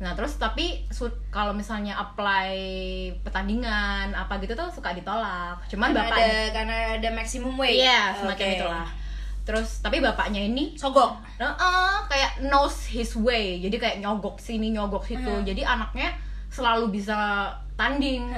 nah 0.03 0.19
terus 0.19 0.35
tapi 0.35 0.83
kalau 1.31 1.55
misalnya 1.55 1.95
apply 1.95 2.51
pertandingan 3.23 4.11
apa 4.11 4.43
gitu 4.43 4.59
tuh 4.59 4.67
suka 4.75 4.91
ditolak. 4.91 5.63
Cuman 5.71 5.95
karena 5.95 6.11
bapak 6.11 6.19
ada 6.19 6.35
karena 6.51 6.77
ada 6.99 7.09
maximum 7.15 7.55
weight. 7.55 7.87
Iya 7.87 8.19
semacam 8.19 8.47
Oke. 8.51 8.57
itulah. 8.59 8.89
Terus 9.47 9.69
tapi 9.79 10.03
bapaknya 10.03 10.43
ini 10.43 10.75
sogok. 10.75 11.23
Heeh, 11.39 11.95
kayak 12.11 12.43
knows 12.43 12.91
his 12.91 13.15
way. 13.15 13.63
Jadi 13.63 13.79
kayak 13.79 13.97
nyogok 14.03 14.43
sini 14.43 14.75
nyogok 14.75 15.07
situ. 15.07 15.23
Hmm. 15.23 15.47
jadi 15.47 15.63
anaknya 15.63 16.11
selalu 16.53 16.93
bisa 16.93 17.49
tanding 17.73 18.29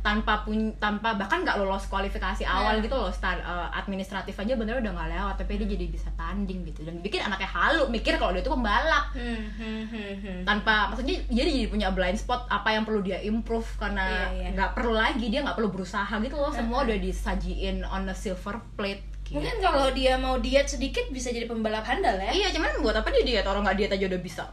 tanpa 0.00 0.40
pun 0.40 0.56
tanpa 0.74 1.12
bahkan 1.12 1.44
nggak 1.44 1.54
lolos 1.56 1.84
kualifikasi 1.86 2.40
awal 2.42 2.72
Hmm. 2.72 2.82
gitu 2.82 2.96
loh 2.96 3.10
sta- 3.10 3.36
eh, 3.36 3.68
administratif 3.74 4.32
aja 4.34 4.56
bener 4.56 4.80
udah 4.80 4.90
nggak 4.90 5.10
lewat 5.12 5.34
tapi 5.36 5.60
dia 5.60 5.68
jadi 5.68 5.86
bisa 5.86 6.08
tanding 6.14 6.64
gitu 6.64 6.82
dan 6.82 6.96
bikin 6.98 7.20
anaknya 7.20 7.46
halu 7.46 7.84
mikir 7.86 8.16
kalau 8.16 8.32
dia 8.32 8.40
tuh 8.40 8.54
pembalap 8.54 9.12
Hmm, 9.12 9.44
hmm, 9.52 9.82
hmm, 9.84 10.12
hmm. 10.18 10.38
tanpa 10.42 10.88
maksudnya 10.88 11.20
dia 11.22 11.44
jadi 11.44 11.68
punya 11.68 11.88
blind 11.90 12.16
spot 12.16 12.48
apa 12.48 12.68
yang 12.70 12.82
perlu 12.82 13.00
dia 13.00 13.20
improve 13.20 13.68
karena 13.76 14.08
Iya, 14.08 14.24
iya. 14.32 14.48
nggak 14.56 14.70
perlu 14.72 14.92
lagi 14.94 15.26
dia 15.26 15.40
nggak 15.42 15.54
perlu 15.54 15.68
berusaha 15.70 16.14
gitu 16.16 16.34
loh 16.34 16.50
semua 16.50 16.80
Hmm. 16.80 16.86
udah 16.88 16.98
disajiin 16.98 17.76
on 17.84 18.02
a 18.04 18.14
silver 18.14 18.56
plate 18.72 19.04
gitu. 19.22 19.36
mungkin 19.36 19.60
kalau 19.60 19.92
dia 19.92 20.16
mau 20.16 20.38
diet 20.38 20.64
sedikit 20.66 21.04
bisa 21.08 21.28
jadi 21.28 21.44
pembalap 21.44 21.84
handal 21.84 22.16
ya 22.16 22.32
iya 22.32 22.48
cuman 22.48 22.80
buat 22.80 22.96
apa 22.96 23.12
dia 23.12 23.22
diet 23.22 23.44
orang 23.44 23.62
nggak 23.62 23.76
diet 23.76 23.92
aja 23.92 24.04
udah 24.06 24.20
bisa 24.22 24.44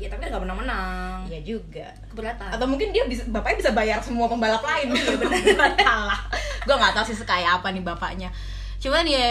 iya 0.00 0.08
tapi 0.10 0.26
nggak 0.26 0.42
menang 0.42 0.58
menang 0.60 1.18
iya 1.30 1.40
juga. 1.44 1.86
Keberatan. 2.10 2.50
Atau 2.54 2.66
mungkin 2.66 2.90
dia 2.90 3.04
bisa 3.06 3.22
bapaknya 3.30 3.56
bisa 3.64 3.72
bayar 3.72 3.98
semua 4.02 4.26
pembalap 4.26 4.62
lain. 4.62 4.92
Iya 4.94 5.16
benar. 5.18 5.72
Kalah 5.88 6.20
gue 6.64 6.74
nggak 6.74 6.94
tahu 6.96 7.04
sih 7.12 7.16
sekaya 7.16 7.60
apa 7.60 7.68
nih 7.70 7.84
bapaknya. 7.84 8.32
Cuman 8.80 9.04
ya 9.04 9.30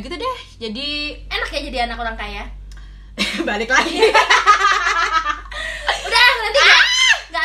gitu 0.00 0.14
deh. 0.14 0.36
Jadi 0.60 1.16
enak 1.28 1.48
ya 1.52 1.60
jadi 1.72 1.78
anak 1.88 1.98
orang 2.00 2.16
kaya? 2.16 2.44
Balik 3.48 3.70
lagi 3.72 3.96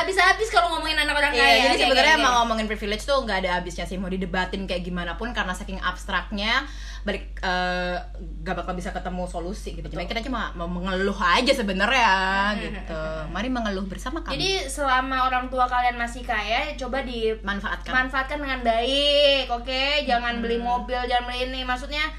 nggak 0.02 0.10
habis 0.10 0.18
habis 0.18 0.50
kalau 0.50 0.74
ngomongin 0.74 0.98
anak 0.98 1.14
orang 1.14 1.30
kaya 1.30 1.46
Iya, 1.46 1.54
jadi 1.54 1.62
kayak 1.70 1.82
sebenarnya 1.86 2.16
gini. 2.18 2.22
emang 2.26 2.34
ngomongin 2.42 2.66
privilege 2.66 3.06
tuh 3.06 3.22
nggak 3.22 3.38
ada 3.46 3.62
habisnya 3.62 3.86
sih 3.86 4.02
mau 4.02 4.10
didebatin 4.10 4.66
kayak 4.66 4.82
gimana 4.82 5.14
pun 5.14 5.30
karena 5.30 5.54
saking 5.54 5.78
abstraknya 5.78 6.66
balik 7.06 7.38
eh, 7.38 7.98
gak 8.42 8.58
bakal 8.58 8.74
bisa 8.74 8.90
ketemu 8.90 9.30
solusi 9.30 9.78
gitu. 9.78 9.86
Cuma 9.90 10.06
kita 10.06 10.26
cuma 10.26 10.50
mau 10.58 10.66
mengeluh 10.66 11.18
aja 11.18 11.54
sebenarnya 11.54 12.14
gitu. 12.66 13.02
Mari 13.30 13.54
mengeluh 13.54 13.86
bersama 13.86 14.26
kami. 14.26 14.42
jadi 14.42 14.66
selama 14.66 15.30
orang 15.30 15.46
tua 15.54 15.70
kalian 15.70 16.02
masih 16.02 16.26
kaya 16.26 16.74
coba 16.78 17.06
di 17.06 17.30
manfaatkan. 17.46 18.10
dengan 18.26 18.66
baik 18.66 19.54
oke 19.54 19.84
jangan 20.10 20.42
beli 20.42 20.58
mobil 20.58 20.98
jangan 21.06 21.30
beli 21.30 21.46
ini 21.46 21.62
maksudnya 21.62 22.10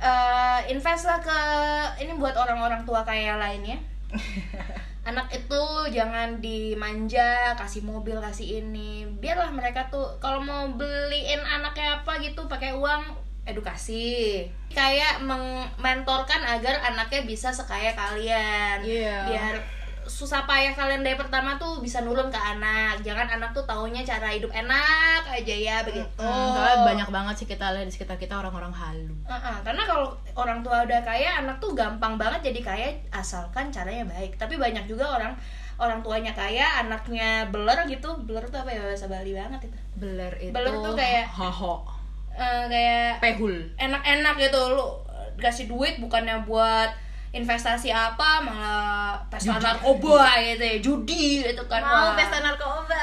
eh 0.00 0.72
invest 0.72 1.04
lah 1.04 1.20
ke 1.20 1.38
ini 2.00 2.16
buat 2.16 2.32
orang-orang 2.32 2.84
tua 2.88 3.04
kaya 3.04 3.36
lainnya 3.36 3.76
anak 5.06 5.30
itu 5.30 5.62
jangan 5.94 6.42
dimanja 6.42 7.54
kasih 7.54 7.86
mobil 7.86 8.18
kasih 8.18 8.60
ini. 8.66 9.06
Biarlah 9.06 9.54
mereka 9.54 9.86
tuh 9.86 10.18
kalau 10.18 10.42
mau 10.42 10.66
beliin 10.74 11.40
anaknya 11.46 12.02
apa 12.02 12.18
gitu 12.18 12.50
pakai 12.50 12.74
uang 12.74 13.14
edukasi. 13.46 14.42
Kayak 14.74 15.22
mentorkan 15.78 16.42
agar 16.42 16.82
anaknya 16.82 17.22
bisa 17.22 17.54
sekaya 17.54 17.94
kalian. 17.94 18.82
Iya. 18.82 19.30
biar 19.30 19.54
susah 20.06 20.42
payah 20.42 20.72
kalian 20.72 21.02
dari 21.02 21.14
pertama 21.14 21.54
tuh 21.56 21.78
bisa 21.78 22.00
nurun 22.00 22.26
ke 22.26 22.38
anak. 22.38 23.02
Jangan 23.02 23.26
anak 23.28 23.50
tuh 23.50 23.62
taunya 23.62 24.00
cara 24.00 24.30
hidup 24.30 24.48
enak 24.48 25.22
aja 25.22 25.50
ya 25.52 25.76
begitu. 25.82 26.06
Hmm, 26.16 26.54
soalnya 26.54 26.86
banyak 26.86 27.08
banget 27.10 27.34
sih 27.36 27.46
kita 27.46 27.70
lihat 27.70 27.84
di 27.84 27.92
sekitar 27.92 28.14
kita 28.14 28.34
orang-orang 28.34 28.70
halu. 28.70 29.12
Uh-uh, 29.22 29.58
karena 29.60 29.82
kalau 29.82 30.08
orang 30.32 30.62
tua 30.62 30.82
udah 30.82 31.00
kaya 31.02 31.42
anak 31.42 31.58
tuh 31.58 31.74
gampang 31.74 32.14
banget 32.14 32.48
jadi 32.48 32.60
kaya 32.62 32.88
asalkan 33.10 33.68
caranya 33.68 34.06
baik. 34.06 34.34
Tapi 34.34 34.54
banyak 34.56 34.86
juga 34.86 35.10
orang 35.12 35.34
orang 35.76 36.00
tuanya 36.00 36.32
kaya 36.32 36.80
anaknya 36.80 37.50
beler 37.50 37.84
gitu. 37.84 38.08
Beler 38.22 38.46
tuh 38.46 38.62
apa 38.62 38.70
ya 38.70 38.80
bahasa 38.80 39.06
Bali 39.06 39.34
banget 39.34 39.68
itu? 39.68 39.76
Beler 39.94 40.32
itu. 40.40 40.54
Beler 40.54 40.72
tuh 40.72 40.94
kayak- 40.94 41.28
hoho, 41.28 41.84
Eh, 42.32 42.64
kayak 42.68 43.20
pehul. 43.20 43.54
enak-enak 43.76 44.34
gitu. 44.38 44.60
Lu 44.70 44.86
kasih 45.36 45.68
duit 45.68 46.00
bukannya 46.00 46.44
buat 46.44 46.88
investasi 47.36 47.92
apa 47.92 48.40
malah 48.40 49.20
pesta 49.28 49.60
narkoba 49.60 50.40
gitu 50.40 50.64
ya 50.64 50.76
judi 50.80 51.24
gitu 51.44 51.62
kan 51.68 51.84
Wah. 51.84 52.16
narkoba. 52.16 53.02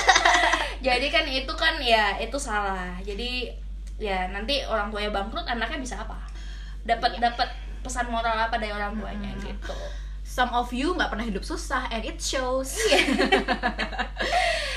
jadi 0.86 1.06
kan 1.10 1.24
itu 1.26 1.52
kan 1.58 1.74
ya 1.82 2.14
itu 2.22 2.38
salah. 2.38 2.94
Jadi 3.02 3.50
ya 3.98 4.30
nanti 4.30 4.62
orang 4.62 4.94
tuanya 4.94 5.10
bangkrut 5.10 5.44
anaknya 5.44 5.82
bisa 5.82 5.98
apa? 5.98 6.16
Dapat 6.86 7.18
dapat 7.18 7.48
pesan 7.82 8.10
moral 8.10 8.34
apa 8.38 8.58
dari 8.58 8.74
orang 8.74 8.94
tuanya 8.98 9.30
gitu 9.38 9.76
Some 10.38 10.54
of 10.54 10.70
you 10.70 10.94
nggak 10.94 11.10
pernah 11.10 11.26
hidup 11.26 11.42
susah 11.42 11.90
and 11.90 12.06
it 12.06 12.22
shows. 12.22 12.78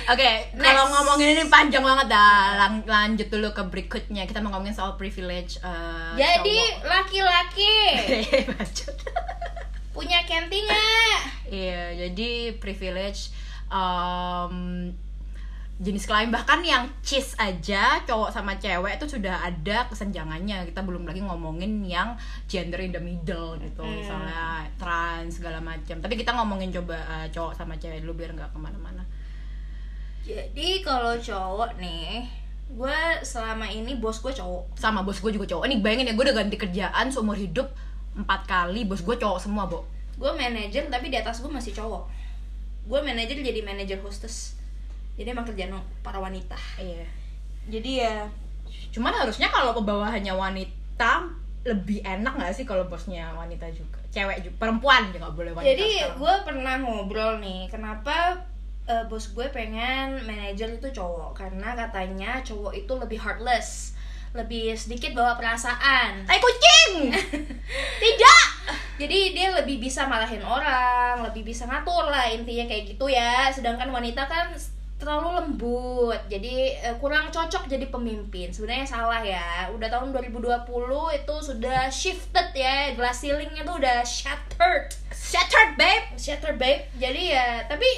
Oke, 0.10 0.26
Next. 0.58 0.58
kalau 0.58 0.90
ngomongin 0.90 1.38
ini 1.38 1.46
panjang 1.46 1.86
banget 1.86 2.10
dah. 2.10 2.58
Lang- 2.58 2.82
lanjut 2.82 3.30
dulu 3.30 3.54
ke 3.54 3.62
berikutnya. 3.62 4.26
Kita 4.26 4.42
mau 4.42 4.50
ngomongin 4.50 4.74
soal 4.74 4.98
privilege. 4.98 5.62
eh, 5.62 6.18
jadi 6.18 6.58
laki-laki 6.82 7.74
Bacot. 8.50 8.96
punya 9.94 10.26
nggak 10.26 10.66
Iya, 11.46 12.10
jadi 12.10 12.58
privilege 12.58 13.30
um, 13.70 14.90
jenis 15.82 16.06
kelamin. 16.06 16.30
Bahkan 16.30 16.62
yang 16.62 16.86
cis 17.02 17.34
aja 17.42 17.98
cowok 18.06 18.30
sama 18.30 18.54
cewek 18.62 19.02
itu 19.02 19.18
sudah 19.18 19.42
ada 19.42 19.90
kesenjangannya. 19.90 20.70
Kita 20.70 20.86
belum 20.86 21.10
lagi 21.10 21.26
ngomongin 21.26 21.82
yang 21.82 22.14
gender 22.46 22.78
in 22.78 22.94
the 22.94 23.02
middle 23.02 23.58
gitu. 23.58 23.82
Hmm. 23.82 23.98
misalnya 23.98 24.70
trans 24.78 25.42
segala 25.42 25.58
macam. 25.58 25.98
Tapi 25.98 26.14
kita 26.14 26.38
ngomongin 26.38 26.70
coba 26.70 27.02
uh, 27.10 27.28
cowok 27.34 27.58
sama 27.58 27.74
cewek 27.82 28.06
dulu 28.06 28.22
biar 28.22 28.38
nggak 28.38 28.54
ke 28.54 28.60
mana-mana. 28.62 29.04
Jadi 30.22 30.86
kalau 30.86 31.18
cowok 31.18 31.82
nih 31.82 32.30
gue 32.72 33.00
selama 33.26 33.66
ini 33.68 33.98
bos 33.98 34.22
gue 34.22 34.32
cowok. 34.32 34.78
Sama 34.78 35.02
bos 35.02 35.18
gue 35.18 35.34
juga 35.34 35.50
cowok. 35.50 35.66
Ini 35.66 35.82
bayangin 35.82 36.08
ya 36.08 36.14
gue 36.14 36.26
udah 36.30 36.38
ganti 36.38 36.62
kerjaan 36.62 37.10
seumur 37.10 37.36
hidup 37.36 37.74
empat 38.14 38.46
kali 38.46 38.86
bos 38.86 39.02
gue 39.02 39.18
cowok 39.18 39.42
semua 39.42 39.66
bo. 39.66 39.90
Gue 40.22 40.30
manajer 40.38 40.86
tapi 40.94 41.10
di 41.10 41.18
atas 41.18 41.42
gue 41.42 41.50
masih 41.50 41.74
cowok. 41.74 42.06
Gue 42.86 43.02
manajer 43.02 43.42
jadi 43.42 43.66
manajer 43.66 43.98
hostess 44.06 44.61
jadi 45.22 45.38
emang 45.38 45.46
kerjaan 45.46 45.78
para 46.02 46.18
wanita 46.18 46.58
iya 46.82 47.06
jadi 47.70 47.92
ya 48.10 48.16
Cuman 48.92 49.14
harusnya 49.16 49.48
kalau 49.52 49.72
ke 49.76 49.82
bawahannya 49.84 50.36
wanita 50.36 51.28
lebih 51.62 52.02
enak 52.02 52.34
gak 52.42 52.54
sih 52.58 52.66
kalau 52.66 52.90
bosnya 52.90 53.30
wanita 53.38 53.70
juga? 53.70 54.02
Cewek 54.12 54.44
juga, 54.44 54.56
perempuan 54.68 55.14
juga 55.14 55.30
gak 55.30 55.36
boleh 55.38 55.52
wanita. 55.54 55.70
jadi 55.72 55.90
gue 56.18 56.34
pernah 56.44 56.76
ngobrol 56.82 57.38
nih 57.38 57.70
kenapa 57.70 58.44
eh, 58.90 59.06
bos 59.08 59.30
gue 59.32 59.48
pengen 59.54 60.20
manajer 60.26 60.74
itu 60.74 60.90
cowok 60.90 61.38
karena 61.38 61.78
katanya 61.78 62.42
cowok 62.42 62.74
itu 62.76 62.92
lebih 62.98 63.20
heartless 63.22 63.94
lebih 64.32 64.74
sedikit 64.74 65.12
bawa 65.12 65.36
perasaan 65.36 66.24
Tai 66.24 66.40
kucing. 66.40 67.12
Tidak. 68.04 68.44
jadi 68.98 69.20
dia 69.36 69.48
lebih 69.54 69.78
bisa 69.78 70.10
malahin 70.10 70.42
orang 70.42 71.22
lebih 71.24 71.46
bisa 71.46 71.70
ngatur 71.70 72.10
lah 72.10 72.26
intinya 72.26 72.66
kayak 72.66 72.96
gitu 72.98 73.06
ya 73.06 73.54
sedangkan 73.54 73.88
wanita 73.94 74.26
kan 74.26 74.50
terlalu 75.02 75.42
lembut. 75.42 76.22
Jadi 76.30 76.78
eh, 76.78 76.96
kurang 77.02 77.34
cocok 77.34 77.66
jadi 77.66 77.90
pemimpin. 77.90 78.54
Sebenarnya 78.54 78.86
salah 78.86 79.26
ya. 79.26 79.74
Udah 79.74 79.90
tahun 79.90 80.14
2020 80.14 80.70
itu 81.18 81.36
sudah 81.42 81.90
shifted 81.90 82.54
ya. 82.54 82.94
Glass 82.94 83.26
ceilingnya 83.26 83.66
tuh 83.66 83.82
udah 83.82 84.06
shattered. 84.06 84.94
Shattered 85.10 85.74
babe. 85.82 86.06
shattered 86.22 86.62
babe. 86.62 86.86
Jadi 87.02 87.34
ya 87.34 87.66
tapi 87.66 87.90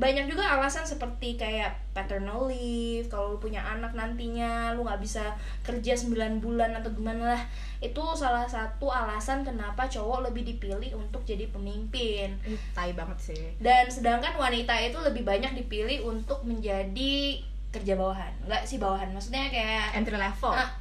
banyak 0.00 0.32
juga 0.32 0.56
alasan 0.56 0.88
seperti 0.88 1.36
kayak 1.36 1.76
paternal 1.92 2.48
leave 2.48 3.04
kalau 3.12 3.36
lu 3.36 3.38
punya 3.38 3.60
anak 3.60 3.92
nantinya 3.92 4.72
lu 4.72 4.88
nggak 4.88 5.04
bisa 5.04 5.36
kerja 5.60 5.92
9 5.92 6.40
bulan 6.40 6.72
atau 6.72 6.88
gimana 6.96 7.36
lah. 7.36 7.42
Itu 7.84 8.00
salah 8.16 8.48
satu 8.48 8.88
alasan 8.88 9.44
kenapa 9.44 9.84
cowok 9.84 10.32
lebih 10.32 10.48
dipilih 10.48 10.96
untuk 10.96 11.20
jadi 11.28 11.44
pemimpin. 11.52 12.32
Ih, 12.48 12.60
tai 12.72 12.96
banget 12.96 13.18
sih. 13.20 13.44
dan 13.60 13.92
sedangkan 13.92 14.40
wanita 14.40 14.72
itu 14.80 14.96
lebih 15.04 15.20
banyak 15.20 15.52
dipilih 15.52 16.08
untuk 16.08 16.40
menjadi 16.48 17.44
kerja 17.68 17.92
bawahan. 17.94 18.32
Nggak 18.48 18.64
sih 18.64 18.80
bawahan 18.80 19.12
maksudnya 19.12 19.52
kayak 19.52 20.00
Entry 20.00 20.16
level. 20.16 20.56
Ah, 20.56 20.72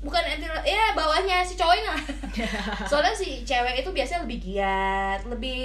bukan 0.00 0.24
entry 0.24 0.48
ya 0.68 0.92
bawahnya 0.92 1.40
si 1.44 1.56
cowoknya 1.56 1.96
lah. 1.96 2.02
Soalnya 2.90 3.16
si 3.16 3.40
cewek 3.44 3.80
itu 3.80 3.90
biasanya 3.92 4.28
lebih 4.28 4.38
giat 4.44 5.20
lebih 5.24 5.64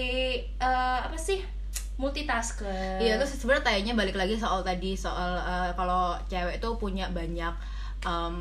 eh, 0.60 0.99
apa 1.03 1.15
sih 1.19 1.55
multitasker 1.95 2.99
Iya 2.99 3.15
terus 3.15 3.36
sebenarnya 3.36 3.65
tayangnya 3.65 3.93
balik 3.93 4.13
lagi 4.13 4.36
soal 4.36 4.62
tadi 4.62 4.93
soal 4.93 5.36
eh, 5.38 5.71
kalau 5.73 6.15
cewek 6.25 6.60
tuh 6.60 6.75
punya 6.75 7.08
banyak 7.10 7.53
em, 8.01 8.38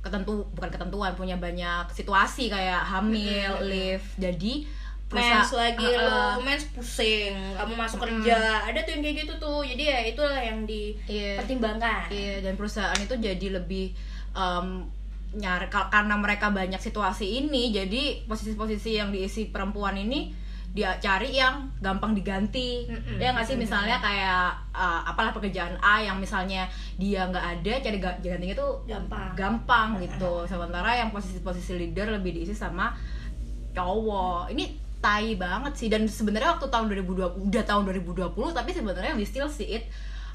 ketentu 0.00 0.46
bukan 0.50 0.70
ketentuan 0.70 1.12
punya 1.12 1.36
banyak 1.36 1.84
situasi 1.90 2.48
kayak 2.48 2.80
hamil 2.80 3.60
live 3.60 4.06
jadi 4.16 4.64
mens 5.10 5.50
lagi 5.50 5.82
Heeh. 5.82 6.06
lo 6.06 6.38
mens 6.40 6.70
pusing 6.70 7.34
kamu 7.52 7.74
masuk 7.74 7.98
Mm-mm. 7.98 8.22
kerja 8.22 8.38
ada 8.64 8.78
tuh 8.80 8.94
yang 8.94 9.02
kayak 9.02 9.16
gitu 9.20 9.34
tuh 9.36 9.60
jadi 9.60 9.82
ya 9.84 9.98
itulah 10.06 10.38
yang 10.38 10.62
Iya. 10.62 11.34
dipertimbangkan 11.36 12.06
Iya, 12.08 12.34
dan 12.40 12.54
perusahaan 12.54 12.94
itu 12.94 13.18
jadi 13.18 13.46
lebih 13.52 13.90
um, 14.32 14.86
nyari 15.30 15.66
kal- 15.66 15.86
karena 15.88 16.14
mereka 16.14 16.50
banyak 16.50 16.78
situasi 16.78 17.22
ini, 17.38 17.70
jadi 17.70 18.22
posisi-posisi 18.24 18.98
yang 18.98 19.10
diisi 19.10 19.46
perempuan 19.46 19.94
ini 19.94 20.30
dia 20.70 20.94
cari 20.96 21.34
yang 21.34 21.66
gampang 21.78 22.12
diganti. 22.12 22.86
Mm-mm. 22.86 23.18
Ya 23.18 23.30
nggak 23.30 23.42
sih 23.42 23.56
misalnya 23.56 23.98
kayak 23.98 24.46
uh, 24.70 25.02
apalah 25.04 25.30
pekerjaan 25.30 25.74
A 25.76 25.98
yang 25.98 26.16
misalnya 26.16 26.64
dia 26.94 27.26
nggak 27.26 27.46
ada, 27.58 27.72
cari 27.80 27.98
ga- 27.98 28.20
gantinya 28.20 28.54
tuh 28.54 28.78
Gampang. 28.84 29.34
gampang 29.34 29.88
gitu. 29.98 30.46
Sementara 30.46 30.94
yang 30.94 31.10
posisi-posisi 31.10 31.74
leader 31.74 32.12
lebih 32.12 32.32
diisi 32.32 32.54
sama 32.54 32.94
cowok. 33.72 34.50
Ini 34.50 34.64
tai 35.00 35.32
banget 35.34 35.72
sih 35.74 35.88
dan 35.88 36.04
sebenarnya 36.04 36.54
waktu 36.54 36.68
tahun 36.68 36.92
2020 36.92 37.48
udah 37.48 37.62
tahun 37.64 37.82
2020 37.88 38.30
tapi 38.52 38.70
sebenarnya 38.70 39.16
we 39.16 39.24
still 39.24 39.48
see 39.48 39.72
it 39.72 39.88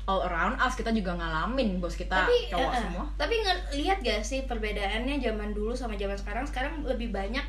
all 0.06 0.26
around 0.26 0.58
us 0.58 0.74
kita 0.74 0.90
juga 0.90 1.14
ngalamin 1.14 1.78
bos 1.78 1.94
kita 1.94 2.26
tapi 2.26 2.50
cowok 2.50 2.74
eh, 2.74 2.80
semua 2.80 3.06
tapi 3.14 3.38
nge- 3.40 3.78
lihat 3.78 4.02
gak 4.02 4.22
sih 4.22 4.42
perbedaannya 4.44 5.22
zaman 5.22 5.54
dulu 5.54 5.70
sama 5.72 5.94
zaman 5.94 6.14
sekarang 6.14 6.46
sekarang 6.46 6.82
lebih 6.82 7.10
banyak 7.10 7.46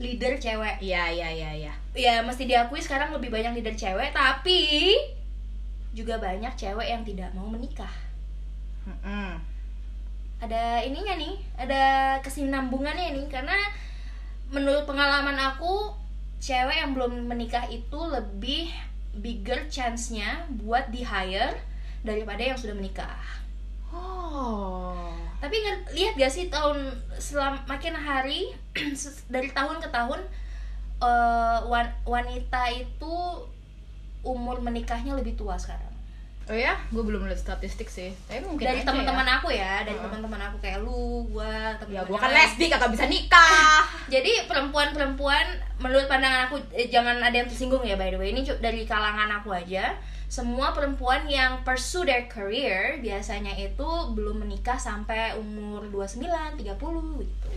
leader 0.00 0.40
cewek. 0.40 0.80
Iya 0.80 1.12
iya 1.12 1.28
iya 1.28 1.50
iya. 1.52 1.72
Ya 1.92 2.24
mesti 2.24 2.48
diakui 2.48 2.80
sekarang 2.80 3.12
lebih 3.12 3.28
banyak 3.28 3.60
leader 3.60 3.76
cewek 3.76 4.10
tapi 4.16 4.96
juga 5.92 6.16
banyak 6.16 6.56
cewek 6.56 6.88
yang 6.88 7.04
tidak 7.04 7.30
mau 7.36 7.46
menikah. 7.46 7.92
Mm-mm. 8.80 9.36
ada 10.40 10.80
ininya 10.80 11.20
nih 11.20 11.36
ada 11.52 12.16
kesinambungannya 12.24 13.12
nih 13.12 13.28
karena 13.28 13.52
menurut 14.48 14.88
pengalaman 14.88 15.36
aku 15.36 15.92
cewek 16.40 16.80
yang 16.80 16.96
belum 16.96 17.28
menikah 17.28 17.68
itu 17.68 18.00
lebih 18.08 18.72
bigger 19.20 19.68
chance-nya 19.68 20.48
buat 20.64 20.88
di 20.88 21.04
hire 21.04 21.60
daripada 22.00 22.40
yang 22.40 22.56
sudah 22.56 22.72
menikah. 22.72 23.20
Oh 23.92 24.89
tapi 25.40 25.56
lihat 25.96 26.14
gak 26.20 26.32
sih 26.32 26.52
tahun 26.52 26.92
selam 27.16 27.56
makin 27.64 27.96
hari 27.96 28.52
dari 29.34 29.48
tahun 29.50 29.80
ke 29.80 29.88
tahun 29.88 30.20
eh, 31.00 31.58
wan- 31.64 31.96
wanita 32.04 32.68
itu 32.76 33.14
umur 34.20 34.60
menikahnya 34.60 35.16
lebih 35.16 35.32
tua 35.40 35.56
sekarang. 35.56 35.88
Oh 36.50 36.56
ya? 36.58 36.74
Gue 36.90 37.06
belum 37.06 37.30
lihat 37.30 37.40
statistik 37.40 37.86
sih. 37.86 38.10
Tapi 38.26 38.42
mungkin 38.42 38.66
dari 38.66 38.82
aja 38.82 38.90
teman-teman 38.90 39.22
ya. 39.22 39.32
aku 39.38 39.48
ya 39.54 39.72
dari 39.86 39.94
Heeh. 39.94 40.04
teman-teman 40.04 40.40
aku 40.50 40.56
kayak 40.58 40.78
lu 40.82 41.24
gua 41.30 41.46
ya 41.46 41.78
teman-teman 41.78 42.10
gue 42.10 42.18
kan 42.18 42.30
lesbi 42.34 42.66
kagak 42.66 42.90
bisa 42.90 43.06
nikah. 43.06 43.86
Jadi 44.14 44.50
perempuan-perempuan 44.50 45.46
menurut 45.78 46.10
pandangan 46.10 46.50
aku 46.50 46.58
eh, 46.74 46.90
jangan 46.90 47.22
ada 47.22 47.32
yang 47.32 47.46
tersinggung 47.46 47.86
ya 47.86 47.94
by 47.94 48.10
the 48.12 48.18
way. 48.18 48.34
Ini 48.34 48.42
dari 48.58 48.82
kalangan 48.82 49.30
aku 49.40 49.54
aja 49.54 49.94
semua 50.30 50.70
perempuan 50.70 51.26
yang 51.26 51.66
pursue 51.66 52.06
their 52.06 52.30
career 52.30 53.02
biasanya 53.02 53.50
itu 53.58 54.14
belum 54.14 54.46
menikah 54.46 54.78
sampai 54.78 55.34
umur 55.34 55.90
29, 55.90 56.22
30 56.54 56.70
gitu. 57.26 57.50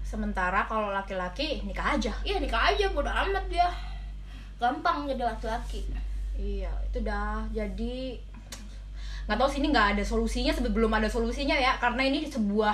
Sementara 0.00 0.64
kalau 0.64 0.88
laki-laki 0.88 1.60
nikah 1.68 2.00
aja. 2.00 2.08
Iya 2.24 2.40
nikah 2.40 2.72
aja 2.72 2.88
bodo 2.96 3.12
amat 3.12 3.44
dia. 3.52 3.68
Gampang 4.56 5.04
jadi 5.04 5.20
laki-laki. 5.20 5.84
Iya 6.32 6.72
itu 6.88 7.04
dah. 7.04 7.44
Jadi 7.52 8.16
nggak 9.28 9.36
tahu 9.36 9.50
sini 9.52 9.68
nggak 9.68 10.00
ada 10.00 10.04
solusinya 10.08 10.56
sebelum 10.56 10.72
belum 10.80 10.92
ada 10.96 11.12
solusinya 11.12 11.60
ya. 11.60 11.76
Karena 11.76 12.08
ini 12.08 12.24
sebuah 12.24 12.72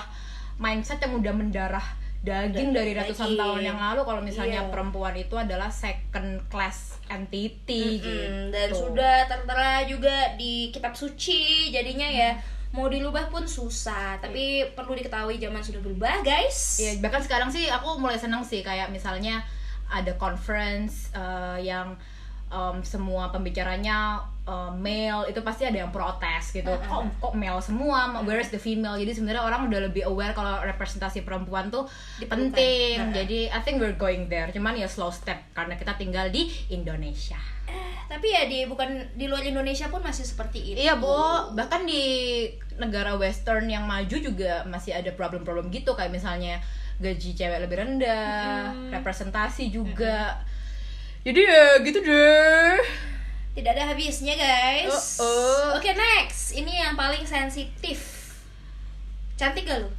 mindset 0.62 1.02
yang 1.02 1.18
udah 1.18 1.34
mendarah 1.34 2.03
daging 2.24 2.72
Da- 2.72 2.80
dari 2.80 2.92
ratusan 2.92 3.26
daging. 3.26 3.38
tahun 3.38 3.60
yang 3.62 3.78
lalu 3.78 4.00
kalau 4.02 4.20
misalnya 4.20 4.60
Iya. 4.62 4.70
perempuan 4.70 5.12
itu 5.14 5.34
adalah 5.34 5.68
second 5.68 6.40
class 6.48 6.96
entity 7.06 8.00
gitu. 8.00 8.08
Mm-mm, 8.08 8.48
dan 8.48 8.68
sudah 8.72 9.16
tertera 9.24 9.84
juga 9.84 10.12
di 10.34 10.68
kitab 10.70 10.92
suci 10.94 11.68
jadinya 11.68 12.06
ya 12.06 12.32
mau 12.70 12.88
dirubah 12.88 13.28
pun 13.28 13.44
susah. 13.44 14.18
Tapi 14.18 14.44
perlu 14.72 14.92
diketahui 14.94 15.36
zaman 15.36 15.60
sudah 15.60 15.78
berubah 15.78 16.20
guys. 16.22 16.80
Iya, 16.80 16.98
bahkan 16.98 17.20
sekarang 17.20 17.46
sih 17.46 17.68
aku 17.68 17.96
mulai 17.96 18.16
seneng 18.16 18.40
sih 18.40 18.60
kayak 18.60 18.88
misalnya 18.88 19.44
ada 19.86 20.16
conference 20.16 21.12
eh, 21.12 21.62
yang 21.62 21.94
em, 22.46 22.76
semua 22.82 23.28
pembicaranya 23.28 24.18
eh, 24.44 24.70
male 24.74 25.24
itu 25.26 25.40
pasti 25.40 25.64
ada 25.64 25.78
yang 25.78 25.88
protes 25.88 26.52
gitu. 26.52 26.68
Mm-mm. 26.68 26.84
Kok 26.84 27.02
kok 27.18 27.34
male 27.34 27.58
semua? 27.58 28.20
Where 28.22 28.38
is 28.38 28.48
the 28.48 28.58
female? 28.58 28.94
Jadi 28.94 29.12
sebenarnya 29.12 29.42
orang 29.42 29.66
udah 29.66 29.80
lebih 29.82 30.04
aware 30.04 30.30
kalau 30.30 30.60
representasi 30.60 31.22
perempuan 31.22 31.68
tuh 31.68 31.88
Diperlukan. 32.16 32.52
penting. 32.52 32.96
Jadi 33.10 33.38
I 33.48 33.60
think 33.60 33.78
we're 33.78 33.94
going 33.94 34.28
there. 34.28 34.48
Cuman 34.48 34.74
ya 34.74 34.84
slow 34.84 35.08
step 35.08 35.36
karena 35.52 35.74
kita 35.74 35.94
tinggal 35.94 36.28
di 36.28 36.46
Indonesia. 36.68 37.40
tapi 38.04 38.28
ya 38.28 38.44
di 38.44 38.68
bukan 38.68 38.86
di 39.16 39.24
luar 39.24 39.40
Indonesia 39.42 39.88
pun 39.88 39.98
masih 39.98 40.22
seperti 40.22 40.60
itu 40.62 40.78
Iya, 40.78 40.94
Bo. 40.94 41.50
Bahkan 41.50 41.82
di 41.82 42.04
negara 42.76 43.16
western 43.16 43.64
yang 43.66 43.88
maju 43.88 44.12
juga 44.12 44.62
masih 44.68 44.92
ada 44.92 45.08
problem-problem 45.10 45.72
gitu 45.72 45.96
kayak 45.96 46.12
misalnya 46.12 46.60
gaji 47.00 47.32
cewek 47.32 47.64
lebih 47.64 47.80
rendah, 47.80 48.70
Mm-mm. 48.70 48.92
representasi 48.92 49.72
juga. 49.72 50.36
Jadi 51.24 51.40
ya 51.40 51.80
gitu 51.80 51.98
deh. 51.98 52.78
Tidak 53.54 53.70
ada 53.78 53.94
habisnya 53.94 54.34
guys. 54.34 55.22
Oh, 55.22 55.26
oh. 55.26 55.78
oke 55.78 55.86
next. 55.86 56.58
Ini 56.58 56.90
yang 56.90 56.94
paling 56.98 57.22
sensitif. 57.22 58.02
Cantik 59.38 59.66
gak 59.66 59.78
lu? 59.78 59.90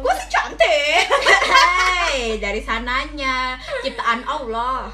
Gue 0.00 0.12
sih 0.16 0.28
cantik. 0.32 1.04
Hai, 1.52 2.40
dari 2.40 2.64
sananya. 2.64 3.60
Ciptaan 3.84 4.24
Allah. 4.24 4.88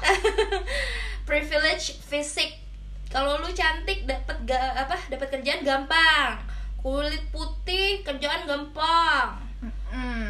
privilege 1.27 1.95
fisik. 2.03 2.59
Kalau 3.07 3.39
lu 3.39 3.47
cantik 3.55 4.03
dapat 4.03 4.35
ga, 4.43 4.83
apa 4.83 4.99
dapat 5.07 5.39
kerjaan 5.39 5.63
gampang. 5.63 6.43
Kulit 6.83 7.23
putih 7.31 8.03
kerjaan 8.03 8.43
gampang. 8.43 9.39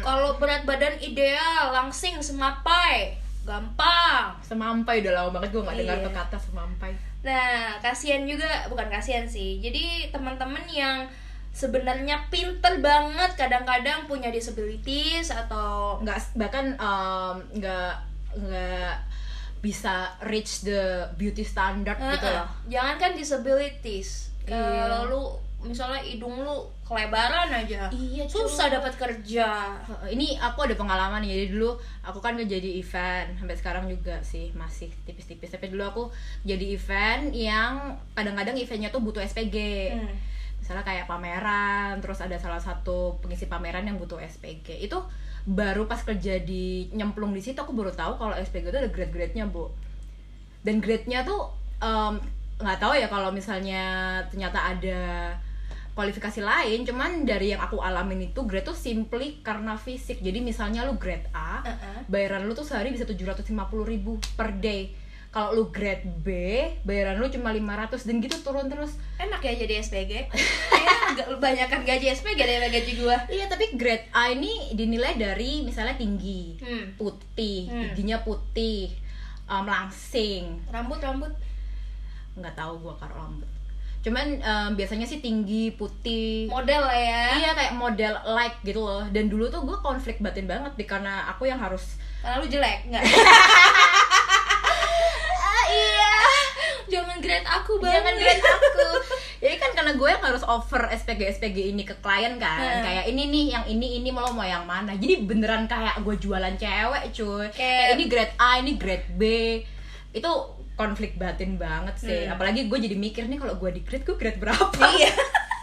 Kalau 0.06 0.38
berat 0.38 0.62
badan 0.62 0.94
ideal. 1.02 1.74
Langsing 1.74 2.22
semapai. 2.22 3.18
Gampang. 3.42 4.38
Semampai 4.46 5.02
udah 5.02 5.12
lama 5.26 5.42
banget 5.42 5.58
gue 5.58 5.62
nggak 5.66 5.76
dengar 5.82 5.98
Iya. 6.06 6.10
kata 6.14 6.38
semampai. 6.38 7.07
Nah 7.18 7.74
kasihan 7.78 8.22
juga 8.22 8.46
bukan 8.66 8.86
kasihan 8.86 9.26
sih 9.26 9.58
jadi 9.58 10.08
teman-teman 10.08 10.62
yang 10.66 11.04
sebenarnya 11.50 12.30
pinter 12.30 12.78
banget 12.78 13.34
kadang-kadang 13.34 14.06
punya 14.06 14.30
disabilities 14.30 15.34
atau 15.34 15.98
nggak 15.98 16.38
bahkan 16.38 16.78
em, 16.78 17.36
nggak 17.58 17.92
nggak 18.38 18.94
bisa 19.58 20.06
reach 20.22 20.62
the 20.62 20.78
beauty 21.18 21.42
standard 21.42 21.98
gitu 21.98 22.22
Heeh. 22.22 22.38
loh. 22.38 22.48
jangankan 22.70 23.18
disabilities 23.18 24.30
Iya. 24.46 24.56
kalau 24.86 25.00
lu 25.04 25.22
misalnya 25.58 25.98
hidung 25.98 26.38
lu 26.38 26.54
kelebaran 26.86 27.50
aja 27.50 27.90
Iya, 27.90 28.24
susah 28.30 28.70
dapat 28.70 28.94
kerja. 28.94 29.74
Ini 30.06 30.38
aku 30.38 30.64
ada 30.64 30.78
pengalaman 30.78 31.18
nih 31.18 31.34
jadi 31.34 31.46
dulu 31.50 31.74
aku 32.00 32.22
kan 32.22 32.38
jadi 32.38 32.78
event 32.78 33.34
sampai 33.34 33.58
sekarang 33.58 33.84
juga 33.90 34.22
sih 34.22 34.54
masih 34.54 34.86
tipis-tipis 35.02 35.50
tapi 35.50 35.66
dulu 35.68 35.82
aku 35.82 36.02
jadi 36.46 36.62
event 36.72 37.34
yang 37.34 37.98
kadang-kadang 38.14 38.54
eventnya 38.54 38.88
tuh 38.88 39.02
butuh 39.02 39.18
SPG 39.20 39.56
Hmm. 39.90 40.14
misalnya 40.62 40.84
kayak 40.84 41.08
pameran 41.08 41.98
terus 41.98 42.20
ada 42.20 42.38
salah 42.38 42.60
satu 42.60 43.18
pengisi 43.18 43.48
pameran 43.48 43.82
yang 43.82 43.96
butuh 43.96 44.20
SPG 44.20 44.78
itu 44.78 44.98
baru 45.42 45.88
pas 45.88 46.04
kerja 46.04 46.38
di 46.38 46.92
nyemplung 46.92 47.32
di 47.32 47.40
situ 47.40 47.56
aku 47.56 47.72
baru 47.72 47.90
tahu 47.90 48.14
kalau 48.14 48.36
SPG 48.36 48.68
itu 48.68 48.78
ada 48.78 48.92
grade-grade-nya 48.92 49.48
bu. 49.48 49.72
Dan 50.60 50.78
grade-nya 50.78 51.24
tuh 51.24 51.48
em, 51.80 52.20
nggak 52.58 52.78
tahu 52.78 52.92
ya 52.94 53.08
kalau 53.08 53.32
misalnya 53.32 53.82
ternyata 54.28 54.76
ada 54.76 55.00
kualifikasi 55.98 56.38
lain 56.46 56.86
cuman 56.86 57.26
dari 57.26 57.50
yang 57.50 57.58
aku 57.58 57.82
alamin 57.82 58.30
itu 58.30 58.46
grade 58.46 58.70
tuh 58.70 58.78
simply 58.78 59.42
karena 59.42 59.74
fisik. 59.74 60.22
Jadi 60.22 60.38
misalnya 60.38 60.86
lu 60.86 60.94
grade 60.94 61.26
A 61.34 61.66
Uh-uh. 61.66 62.06
bayaran 62.06 62.46
lu 62.46 62.54
tuh 62.54 62.62
sehari 62.62 62.94
bisa 62.94 63.02
750.000 63.02 63.50
ribu 63.82 64.14
per 64.38 64.54
day. 64.62 64.94
Kalau 65.34 65.58
lu 65.58 65.74
grade 65.74 66.06
B 66.22 66.30
bayaran 66.86 67.18
lu 67.18 67.26
cuma 67.26 67.50
500 67.50 68.06
dan 68.06 68.22
gitu 68.22 68.38
turun 68.46 68.70
terus. 68.70 68.94
Enak 69.18 69.42
ya 69.42 69.58
jadi 69.58 69.82
SPG 69.82 70.30
ya 70.86 70.94
agak 71.10 71.34
banyakan 71.42 71.82
gaji 71.82 72.14
SPG 72.14 72.46
daripada 72.46 72.70
gaji 72.70 72.92
gua. 73.02 73.18
Iya 73.26 73.50
tapi 73.50 73.74
grade 73.74 74.06
A 74.14 74.30
ini 74.30 74.70
dinilai 74.78 75.18
dari 75.18 75.66
misalnya 75.66 75.98
tinggi 75.98 76.62
hmm. 76.62 76.94
putih 76.94 77.66
Hmm. 77.66 77.90
giginya 77.90 78.22
putih 78.22 78.94
um, 79.50 79.66
langsing. 79.66 80.62
Rambut 80.70 81.02
rambut. 81.02 81.34
Nggak 82.38 82.54
tahu 82.54 82.86
gua 82.86 82.94
karo 82.94 83.18
rambut 83.18 83.57
cuman 83.98 84.26
um, 84.38 84.70
biasanya 84.72 85.04
sih 85.04 85.18
tinggi 85.18 85.70
putih. 85.70 86.46
Model 86.46 86.80
lah 86.80 86.94
ya. 86.94 87.24
Iya 87.36 87.50
kayak 87.52 87.74
model 87.74 88.12
like 88.28 88.58
gitu 88.62 88.78
loh. 88.78 89.02
Dan 89.06 89.26
dulu 89.26 89.46
tuh 89.46 89.60
gue 89.60 89.78
konflik 89.78 90.18
batin 90.18 90.44
banget 90.44 90.72
di 90.74 90.84
karena 90.84 91.26
aku 91.26 91.44
yang 91.44 91.58
harus 91.58 91.98
karena 92.18 92.38
lu 92.38 92.46
jelek 92.46 92.86
enggak? 92.86 93.02
Ah, 95.38 95.64
iya. 95.68 96.12
Jangan 96.88 97.20
grade 97.20 97.44
aku 97.44 97.76
banget 97.78 98.00
jangan 98.00 98.14
grade 98.16 98.42
aku. 98.42 98.88
Jadi 99.38 99.56
kan 99.56 99.70
karena 99.72 99.92
gue 99.94 100.08
yang 100.08 100.24
harus 100.24 100.42
over 100.42 100.88
SPG 100.88 101.20
SPG 101.30 101.58
ini 101.70 101.82
ke 101.82 101.94
klien 101.98 102.36
kan. 102.38 102.58
Hmm. 102.58 102.82
kayak 102.82 103.04
ini 103.06 103.22
nih 103.28 103.44
yang 103.50 103.64
ini 103.66 104.00
ini 104.00 104.08
lo 104.10 104.32
mau 104.32 104.42
yang 104.42 104.64
mana. 104.64 104.94
Jadi 104.94 105.22
beneran 105.22 105.64
kayak 105.64 106.00
gue 106.00 106.16
jualan 106.16 106.54
cewek 106.56 107.04
cuy. 107.12 107.46
Kayak- 107.48 107.52
kayak 107.52 107.88
ini 107.92 108.04
grade 108.06 108.34
A 108.36 108.50
ini 108.58 108.72
grade 108.74 109.08
B. 109.10 109.22
Itu 110.10 110.30
konflik 110.78 111.12
batin 111.14 111.58
banget 111.58 111.98
sih 111.98 112.22
Hmm. 112.22 112.32
apalagi 112.32 112.64
gue 112.64 112.78
jadi 112.78 112.94
mikir 112.94 113.26
nih 113.26 113.36
kalau 113.36 113.54
gue 113.56 113.70
di 113.72 113.82
grade 113.82 114.02
gue 114.02 114.14
grade 114.14 114.38
berapa 114.38 114.70
Iya. 114.78 115.10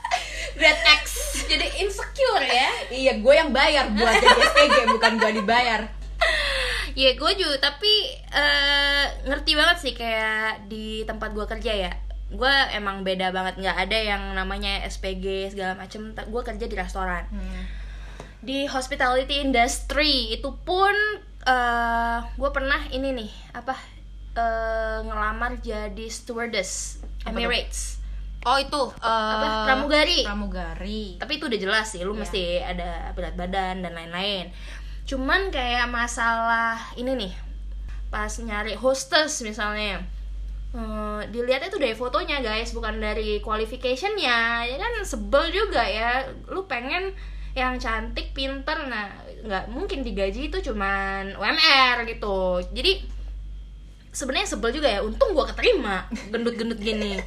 grade 0.57 0.83
X 0.97 1.03
Jadi 1.45 1.67
insecure 1.79 2.41
ya. 2.43 2.69
iya 2.89 3.13
gue 3.15 3.33
yang 3.33 3.49
bayar 3.49 3.87
buat 3.89 4.11
jadi 4.13 4.41
SPG 4.45 4.77
bukan 4.93 5.13
gue 5.15 5.31
dibayar 5.35 5.81
Ya 6.93 7.11
gue 7.11 7.31
juga 7.33 7.59
tapi 7.61 7.91
eh, 8.29 9.05
ngerti 9.25 9.51
banget 9.53 9.77
sih 9.79 9.93
kayak 9.93 10.63
di 10.65 11.03
tempat 11.03 11.31
gue 11.31 11.43
kerja 11.45 11.71
ya. 11.77 11.91
Gue 12.27 12.47
emang 12.71 13.03
beda 13.03 13.29
banget 13.29 13.59
nggak 13.59 13.77
ada 13.77 13.97
yang 13.97 14.23
namanya 14.31 14.79
SPG 14.81 15.51
segala 15.51 15.75
macem. 15.75 16.01
Gue 16.25 16.41
kerja 16.41 16.63
di 16.63 16.71
restoran. 16.73 17.27
Di 18.39 18.63
hospitality 18.65 19.43
industry 19.43 20.31
itu 20.31 20.55
pun 20.57 20.95
eh 21.43 22.17
gue 22.31 22.49
pernah 22.49 22.79
ini 22.89 23.11
nih 23.13 23.31
apa 23.53 23.75
eh, 24.35 24.97
ngelamar 25.01 25.57
jadi 25.57 26.05
stewardess 26.05 26.99
Apa 27.23 27.31
tuh? 27.31 27.39
Emirates. 27.39 27.79
oh 28.43 28.57
itu 28.57 28.83
Apa? 28.95 29.41
eh, 29.41 29.63
Pramugari. 29.65 30.19
pramugari 30.21 31.03
tapi 31.17 31.31
itu 31.35 31.45
udah 31.45 31.59
jelas 31.59 31.87
sih 31.89 32.01
lu 32.01 32.13
Iya. 32.13 32.19
mesti 32.21 32.43
ada 32.59 32.89
berat 33.11 33.33
badan 33.33 33.81
dan 33.81 33.91
lain-lain 33.91 34.51
cuman 35.05 35.49
kayak 35.49 35.87
masalah 35.87 36.77
ini 36.95 37.13
nih 37.15 37.33
pas 38.07 38.31
nyari 38.37 38.73
hostess 38.73 39.41
misalnya 39.41 40.01
eh, 40.71 41.21
dilihat 41.27 41.63
itu 41.63 41.77
dari 41.77 41.93
fotonya 41.93 42.39
guys 42.39 42.69
bukan 42.69 42.97
dari 42.97 43.39
qualificationnya 43.39 44.37
ya 44.65 44.75
kan 44.75 44.93
sebel 45.01 45.47
juga 45.47 45.81
ya 45.81 46.21
lu 46.47 46.65
pengen 46.65 47.15
yang 47.55 47.77
cantik 47.77 48.29
pinter 48.31 48.75
nah 48.85 49.07
nggak 49.41 49.69
mungkin 49.69 50.01
digaji 50.01 50.49
itu 50.49 50.57
cuman 50.61 51.33
UMR 51.33 52.03
gitu 52.03 52.59
jadi 52.69 52.99
sebenarnya 54.15 54.47
sebel 54.47 54.71
juga 54.71 54.87
ya. 54.87 55.03
Untung 55.03 55.35
gua 55.35 55.51
keterima 55.51 56.07
gendut-gendut 56.31 56.79
gini. 56.79 57.19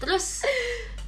Terus 0.00 0.48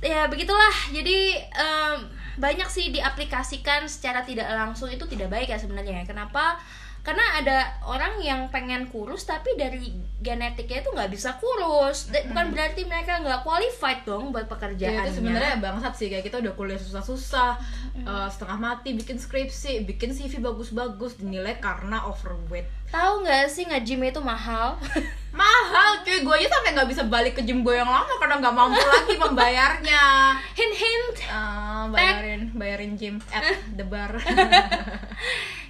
ya 0.05 0.29
begitulah. 0.29 0.93
Jadi 0.93 1.41
em, 1.41 1.97
banyak 2.37 2.69
sih 2.69 2.93
diaplikasikan 2.93 3.89
secara 3.89 4.21
tidak 4.21 4.53
langsung. 4.53 4.93
Itu 4.93 5.09
tidak 5.09 5.33
baik 5.33 5.49
ya 5.49 5.57
sebenarnya. 5.57 6.05
Kenapa 6.05 6.61
karena 7.01 7.25
ada 7.37 7.59
orang 7.83 8.21
yang 8.21 8.41
pengen 8.49 8.85
kurus 8.87 9.25
tapi 9.25 9.57
dari 9.57 9.89
genetiknya 10.21 10.85
itu 10.85 10.93
nggak 10.93 11.09
bisa 11.09 11.35
kurus. 11.37 12.13
Bukan 12.13 12.53
berarti 12.53 12.85
mereka 12.85 13.19
nggak 13.19 13.41
qualified 13.41 14.05
dong 14.05 14.31
buat 14.31 14.45
Ya, 14.45 14.51
pekerjaannya. 14.51 15.03
itu 15.03 15.13
sebenarnya 15.17 15.57
bangsat 15.59 15.95
sih. 15.97 16.07
Kayak 16.07 16.29
kita 16.29 16.37
udah 16.39 16.53
kuliah 16.53 16.77
susah-susah 16.77 17.51
eh, 17.97 18.29
setengah 18.29 18.59
mati 18.59 18.93
bikin 18.93 19.17
skripsi 19.17 19.85
bikin 19.85 20.13
CV 20.13 20.39
bagus-bagus 20.39 21.17
dinilai 21.17 21.57
karena 21.57 22.05
overweight. 22.05 22.69
Tahu 22.91 23.23
nggak 23.23 23.49
sih 23.49 23.65
nge-gym 23.65 24.03
itu 24.03 24.21
mahal? 24.21 24.77
Mahal 25.31 26.03
cuy. 26.03 26.27
Gue 26.27 26.43
aja 26.43 26.51
sampai 26.51 26.75
nggak 26.75 26.91
bisa 26.91 27.07
balik 27.07 27.39
ke 27.39 27.47
gym 27.47 27.63
gue 27.63 27.71
yang 27.71 27.87
lama 27.87 28.11
karena 28.19 28.43
nggak 28.43 28.51
mampu 28.51 28.83
lagi 28.83 29.15
membayarnya. 29.15 30.05
Hint 30.59 30.75
hint. 30.75 31.17
Eh, 31.23 31.85
bayarin 31.89 32.43
bayarin 32.53 32.93
gym 32.99 33.23
at 33.31 33.47
the 33.73 33.87
bar 33.87 34.11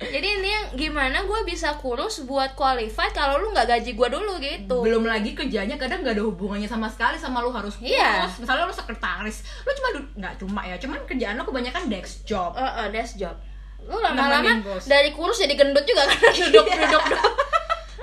jadi 0.01 0.29
ini 0.41 0.49
yang 0.49 0.67
gimana 0.73 1.29
gue 1.29 1.41
bisa 1.45 1.77
kurus 1.77 2.25
buat 2.25 2.57
qualified 2.57 3.13
kalau 3.13 3.37
lu 3.37 3.53
nggak 3.53 3.69
gaji 3.69 3.93
gue 3.93 4.09
dulu 4.09 4.41
gitu. 4.41 4.81
Belum 4.81 5.05
lagi 5.05 5.37
kerjanya 5.37 5.77
kadang 5.77 6.01
nggak 6.01 6.17
ada 6.17 6.25
hubungannya 6.25 6.65
sama 6.65 6.89
sekali 6.89 7.21
sama 7.21 7.45
lu 7.45 7.53
harus 7.53 7.77
kurus. 7.77 7.93
Iya. 7.93 8.25
misalnya 8.41 8.65
lu 8.65 8.73
sekretaris 8.73 9.45
lu 9.69 9.71
cuma 9.77 9.89
nggak 10.17 10.35
cuma 10.41 10.61
ya 10.65 10.81
cuman 10.81 11.05
kerjaan 11.05 11.37
lu 11.37 11.45
kebanyakan 11.45 11.93
desk 11.93 12.25
job. 12.25 12.57
Eh, 12.57 12.65
eh, 12.65 12.89
desk 12.89 13.21
job. 13.21 13.37
Lu 13.85 14.01
lama-lama 14.01 14.65
dari 14.89 15.13
kurus 15.13 15.45
jadi 15.45 15.53
gendut 15.53 15.85
juga 15.85 16.09
kan? 16.09 16.33
Duduk 16.33 16.65
duduk 16.65 17.03
duduk 17.05 17.50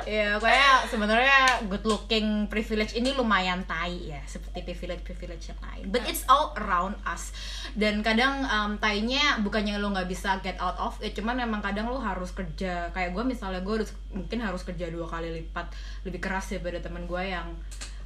Iya, 0.08 0.40
kayak 0.40 0.88
sebenarnya 0.88 1.40
good 1.68 1.84
looking 1.84 2.48
privilege 2.48 2.96
ini 2.96 3.12
lumayan 3.12 3.68
tai 3.68 4.08
ya, 4.08 4.24
seperti 4.24 4.64
privilege 4.64 5.04
privilege 5.04 5.52
yang 5.52 5.60
lain. 5.60 5.84
But 5.92 6.08
it's 6.08 6.24
all 6.26 6.56
around 6.56 6.96
us. 7.04 7.36
Dan 7.76 8.00
kadang 8.00 8.48
um, 8.48 8.72
tainya 8.78 9.44
bukannya 9.44 9.76
lo 9.76 9.92
nggak 9.92 10.08
bisa 10.08 10.40
get 10.40 10.56
out 10.58 10.80
of 10.80 10.96
it, 11.00 11.12
cuman 11.12 11.36
emang 11.38 11.60
kadang 11.60 11.92
lo 11.92 12.00
harus 12.00 12.32
kerja. 12.32 12.88
Kayak 12.90 13.12
gue 13.12 13.24
misalnya 13.28 13.60
gue 13.60 13.84
harus 13.84 13.92
mungkin 14.10 14.40
harus 14.40 14.64
kerja 14.64 14.88
dua 14.88 15.04
kali 15.06 15.44
lipat 15.44 15.76
lebih 16.02 16.24
keras 16.24 16.48
daripada 16.50 16.80
teman 16.80 17.04
gue 17.04 17.24
yang 17.28 17.52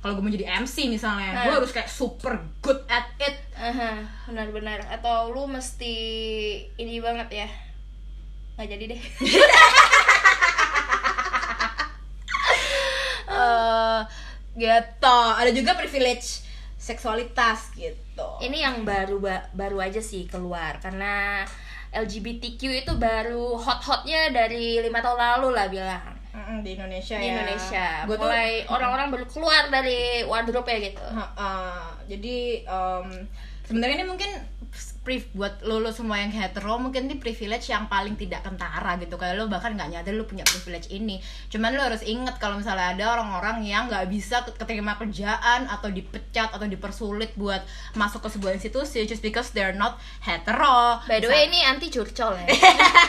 kalau 0.01 0.17
gue 0.17 0.25
mau 0.25 0.33
jadi 0.33 0.49
MC 0.57 0.89
misalnya, 0.89 1.37
gue 1.37 1.53
Hmm. 1.53 1.61
harus 1.61 1.69
kayak 1.69 1.85
super 1.85 2.33
good 2.59 2.81
at 2.89 3.13
it. 3.21 3.37
Aha, 3.53 4.01
benar-benar 4.25 4.81
atau 4.89 5.29
lu 5.29 5.45
mesti 5.45 5.93
ini 6.73 6.97
banget 6.97 7.45
ya 7.45 7.49
nggak 8.51 8.67
jadi 8.67 8.85
deh 8.89 9.01
Eh, 13.41 13.99
gitu. 14.58 15.19
Ada 15.34 15.51
juga 15.51 15.73
privilege 15.73 16.45
seksualitas 16.77 17.69
gitu. 17.73 18.27
ini 18.39 18.58
yang 18.60 18.82
baru 18.82 19.17
ba- 19.17 19.45
baru 19.51 19.77
aja 19.80 19.97
sih 19.99 20.25
keluar 20.25 20.77
karena 20.77 21.45
LGBTQ 21.91 22.58
itu 22.80 22.93
baru 22.95 23.54
hot-hotnya 23.56 24.30
dari 24.30 24.77
lima 24.80 24.97
tahun 24.97 25.17
lalu 25.19 25.49
lah 25.51 25.67
bilang 25.67 26.06
di 26.62 26.73
Indonesia 26.73 27.15
di 27.15 27.27
ya. 27.27 27.34
Indonesia 27.36 27.86
Gua 28.04 28.17
mulai 28.19 28.65
orang-orang 28.65 29.08
baru 29.10 29.25
keluar 29.25 29.63
dari 29.67 30.23
wardrobe 30.23 30.69
ya 30.69 30.80
gitu 30.84 31.06
Ha-ha. 31.06 31.54
jadi 32.08 32.38
em, 32.63 33.08
sebenarnya 33.67 34.04
ini 34.04 34.08
mungkin 34.08 34.32
priv 35.02 35.26
buat 35.34 35.65
lo, 35.65 35.82
lo 35.82 35.89
semua 35.89 36.21
yang 36.21 36.30
hetero 36.30 36.78
mungkin 36.78 37.10
ini 37.10 37.17
privilege 37.17 37.74
yang 37.74 37.89
paling 37.89 38.13
tidak 38.15 38.45
kentara 38.45 38.95
gitu. 39.02 39.17
Kayak 39.17 39.41
lo 39.41 39.50
bahkan 39.50 39.74
nggak 39.74 39.89
nyadar 39.97 40.13
lo 40.13 40.30
punya 40.30 40.45
privilege 40.45 40.93
ini. 40.93 41.17
Cuman 41.50 41.74
lo 41.74 41.82
harus 41.82 42.06
inget 42.06 42.38
kalau 42.38 42.62
misalnya 42.62 42.93
ada 42.93 43.17
orang-orang 43.17 43.65
yang 43.65 43.89
nggak 43.89 44.08
bisa 44.08 44.45
ke- 44.45 44.54
keterima 44.56 44.95
kerjaan 45.02 45.65
atau 45.67 45.89
dipecat 45.89 46.54
atau 46.54 46.69
dipersulit 46.69 47.34
buat 47.34 47.65
masuk 47.97 48.21
ke 48.24 48.30
sebuah 48.38 48.54
institusi 48.56 49.04
just 49.10 49.26
because 49.26 49.50
they're 49.52 49.76
not 49.76 49.97
hetero. 50.21 51.02
By 51.10 51.17
the 51.17 51.28
way 51.28 51.50
ini 51.50 51.65
anti 51.65 51.89
curcol 51.89 52.38
ya. 52.38 52.47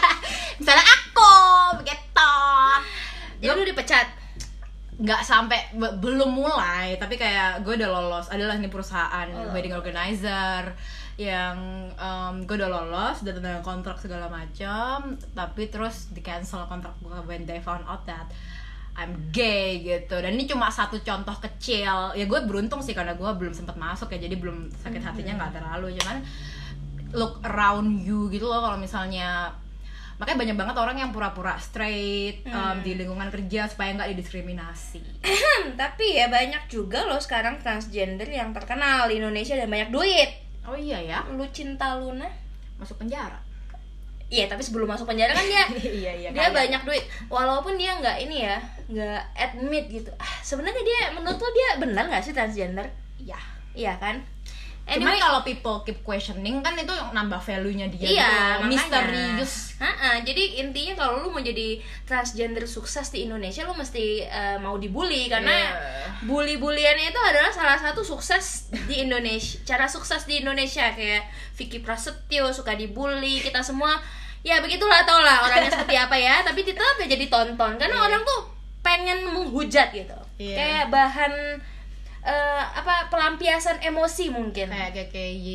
Misalnya 0.59 0.87
aku 0.89 1.35
begitu. 1.85 2.33
Jadi 3.43 3.53
lu 3.53 3.65
dipecat 3.69 4.22
nggak 4.93 5.23
sampai 5.23 5.73
be- 5.73 5.97
belum 5.99 6.29
mulai 6.29 6.95
tapi 6.97 7.17
kayak 7.17 7.65
gue 7.65 7.75
udah 7.75 7.91
lolos. 7.91 8.29
Adalah 8.29 8.57
ini 8.57 8.69
perusahaan 8.69 9.29
Oh. 9.33 9.49
wedding 9.51 9.73
organizer 9.73 10.69
yang 11.17 11.57
em, 11.93 12.35
gue 12.45 12.57
udah 12.57 12.69
lolos 12.69 13.21
udah 13.21 13.33
tanda 13.33 13.61
kontrak 13.61 13.97
segala 13.97 14.29
macam 14.29 15.13
tapi 15.33 15.69
terus 15.69 16.09
di 16.11 16.21
cancel 16.21 16.65
kontrak 16.65 16.93
gue 16.99 17.19
when 17.25 17.45
they 17.45 17.57
found 17.59 17.85
out 17.85 18.05
that 18.05 18.29
I'm 18.93 19.33
gay 19.33 19.81
gitu. 19.81 20.21
Dan 20.21 20.37
ini 20.37 20.45
cuma 20.45 20.69
satu 20.69 21.01
contoh 21.01 21.33
kecil. 21.41 22.13
Ya 22.13 22.25
gue 22.29 22.41
beruntung 22.45 22.85
sih 22.85 22.93
karena 22.93 23.17
gue 23.17 23.31
belum 23.33 23.57
sempat 23.57 23.73
masuk 23.75 24.13
ya 24.13 24.21
jadi 24.21 24.37
belum 24.37 24.69
sakit 24.69 25.01
hatinya 25.01 25.41
nggak 25.41 25.53
terlalu. 25.57 25.97
Cuman 25.97 26.21
look 27.13 27.41
around 27.43 27.97
you 27.99 28.29
gitu 28.29 28.45
loh 28.45 28.61
kalau 28.61 28.77
misalnya 28.77 29.49
makanya 30.15 30.39
banyak 30.39 30.57
banget 30.57 30.77
orang 30.77 30.97
yang 30.97 31.11
pura-pura 31.11 31.55
straight 31.57 32.43
em, 32.45 32.77
di 32.81 32.95
lingkungan 32.95 33.29
kerja 33.29 33.67
supaya 33.67 33.93
nggak 33.93 34.13
didiskriminasi. 34.13 35.01
Hmm, 35.21 35.75
tapi 35.75 36.15
ya 36.15 36.29
banyak 36.29 36.67
juga 36.67 37.05
loh 37.05 37.19
sekarang 37.19 37.59
transgender 37.59 38.27
yang 38.27 38.51
terkenal 38.51 39.07
di 39.07 39.17
Indonesia 39.17 39.55
dan 39.55 39.67
banyak 39.67 39.89
duit. 39.89 40.31
Oh 40.63 40.75
iya 40.75 40.99
ya? 40.99 41.19
Lu 41.29 41.43
cinta 41.49 41.97
Luna? 41.97 42.27
Masuk 42.77 42.97
penjara? 42.97 43.39
Iya 44.27 44.49
tapi 44.49 44.61
sebelum 44.61 44.87
masuk 44.87 45.05
penjara 45.05 45.31
kan 45.31 45.45
dia 45.45 45.65
iya 46.01 46.13
iya 46.15 46.29
dia 46.31 46.49
kayak- 46.49 46.57
banyak 46.57 46.83
duit. 46.83 47.05
Walaupun 47.27 47.77
dia 47.77 47.93
nggak 47.95 48.17
ini 48.21 48.37
ya 48.43 48.57
nggak 48.87 49.23
admit 49.35 49.85
gitu. 49.89 50.09
Ah 50.17 50.41
sebenarnya 50.41 50.81
dia 50.81 51.01
menurut 51.13 51.37
lo 51.37 51.49
dia 51.51 51.69
benar 51.79 52.05
nggak 52.07 52.23
sih 52.23 52.33
transgender? 52.33 52.89
Iya. 53.19 53.37
Iya 53.73 53.97
kan 53.97 54.21
Cuman 54.83 54.99
anyway 55.09 55.19
kalau 55.19 55.41
people 55.41 55.79
keep 55.83 56.03
questioning 56.03 56.59
kan 56.59 56.75
itu 56.75 56.91
yang 56.91 57.15
nambah 57.15 57.39
value-nya 57.39 57.87
dia 57.87 58.03
iya 58.03 58.33
gitu. 58.59 58.67
misterius 58.67 59.79
jadi 60.23 60.43
intinya 60.59 60.95
kalau 60.97 61.23
lu 61.23 61.29
mau 61.31 61.39
jadi 61.39 61.79
transgender 62.03 62.67
sukses 62.67 63.09
di 63.09 63.25
Indonesia 63.25 63.63
lu 63.63 63.73
mesti 63.73 64.23
eh, 64.23 64.59
mau 64.59 64.75
dibully 64.77 65.27
karena 65.27 65.49
Iya. 65.49 65.71
bully-buliannya 66.23 67.09
itu 67.09 67.21
adalah 67.21 67.51
salah 67.51 67.79
satu 67.79 68.03
sukses 68.03 68.69
di 68.85 69.01
Indonesia 69.01 69.63
cara 69.63 69.87
sukses 69.87 70.27
di 70.27 70.43
Indonesia 70.43 70.91
kayak 70.91 71.31
Vicky 71.55 71.79
Prasetyo 71.79 72.51
suka 72.51 72.75
dibully 72.75 73.39
kita 73.39 73.63
semua 73.63 73.97
ya 74.43 74.59
begitulah 74.59 75.03
tau 75.03 75.23
lah 75.23 75.47
orangnya 75.47 75.71
seperti 75.79 75.95
apa 75.95 76.17
ya 76.19 76.43
tapi 76.43 76.63
tetap 76.63 76.99
ya 76.99 77.07
jadi 77.07 77.27
tonton 77.27 77.79
karena 77.79 77.97
Iya. 77.97 78.07
orang 78.11 78.23
tuh 78.23 78.41
pengen 78.83 79.19
menghujat 79.31 79.95
gitu 79.95 80.19
Iya. 80.37 80.57
kayak 80.59 80.85
bahan 80.91 81.33
eh, 82.23 82.63
apa 82.63 83.11
pelampiasan 83.11 83.83
emosi 83.83 84.31
mungkin. 84.31 84.71
Kayak 84.71 85.11
KKY 85.11 85.49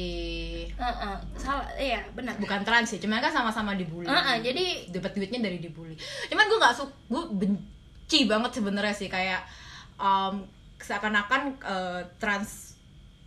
Heeh, 0.78 1.16
salah 1.36 1.66
iya 1.80 2.04
benar. 2.14 2.38
Bukan 2.38 2.62
trans 2.62 2.92
sih 2.92 3.00
cuman 3.00 3.18
kan 3.18 3.32
sama-sama 3.32 3.74
dibully. 3.74 4.06
Heeh, 4.06 4.36
jadi 4.44 4.66
dapat 4.92 5.16
duitnya 5.16 5.42
dari 5.48 5.58
dibully. 5.58 5.96
Cuman 6.28 6.46
gue 6.46 6.60
nggak 6.60 6.76
suka 6.76 6.94
gue 7.08 7.24
benci 7.34 8.20
banget 8.28 8.52
sebenarnya 8.62 8.94
sih 8.94 9.10
kayak 9.10 9.42
um, 9.98 10.46
seakan-akan 10.78 11.58
uh, 11.66 12.02
trans 12.22 12.78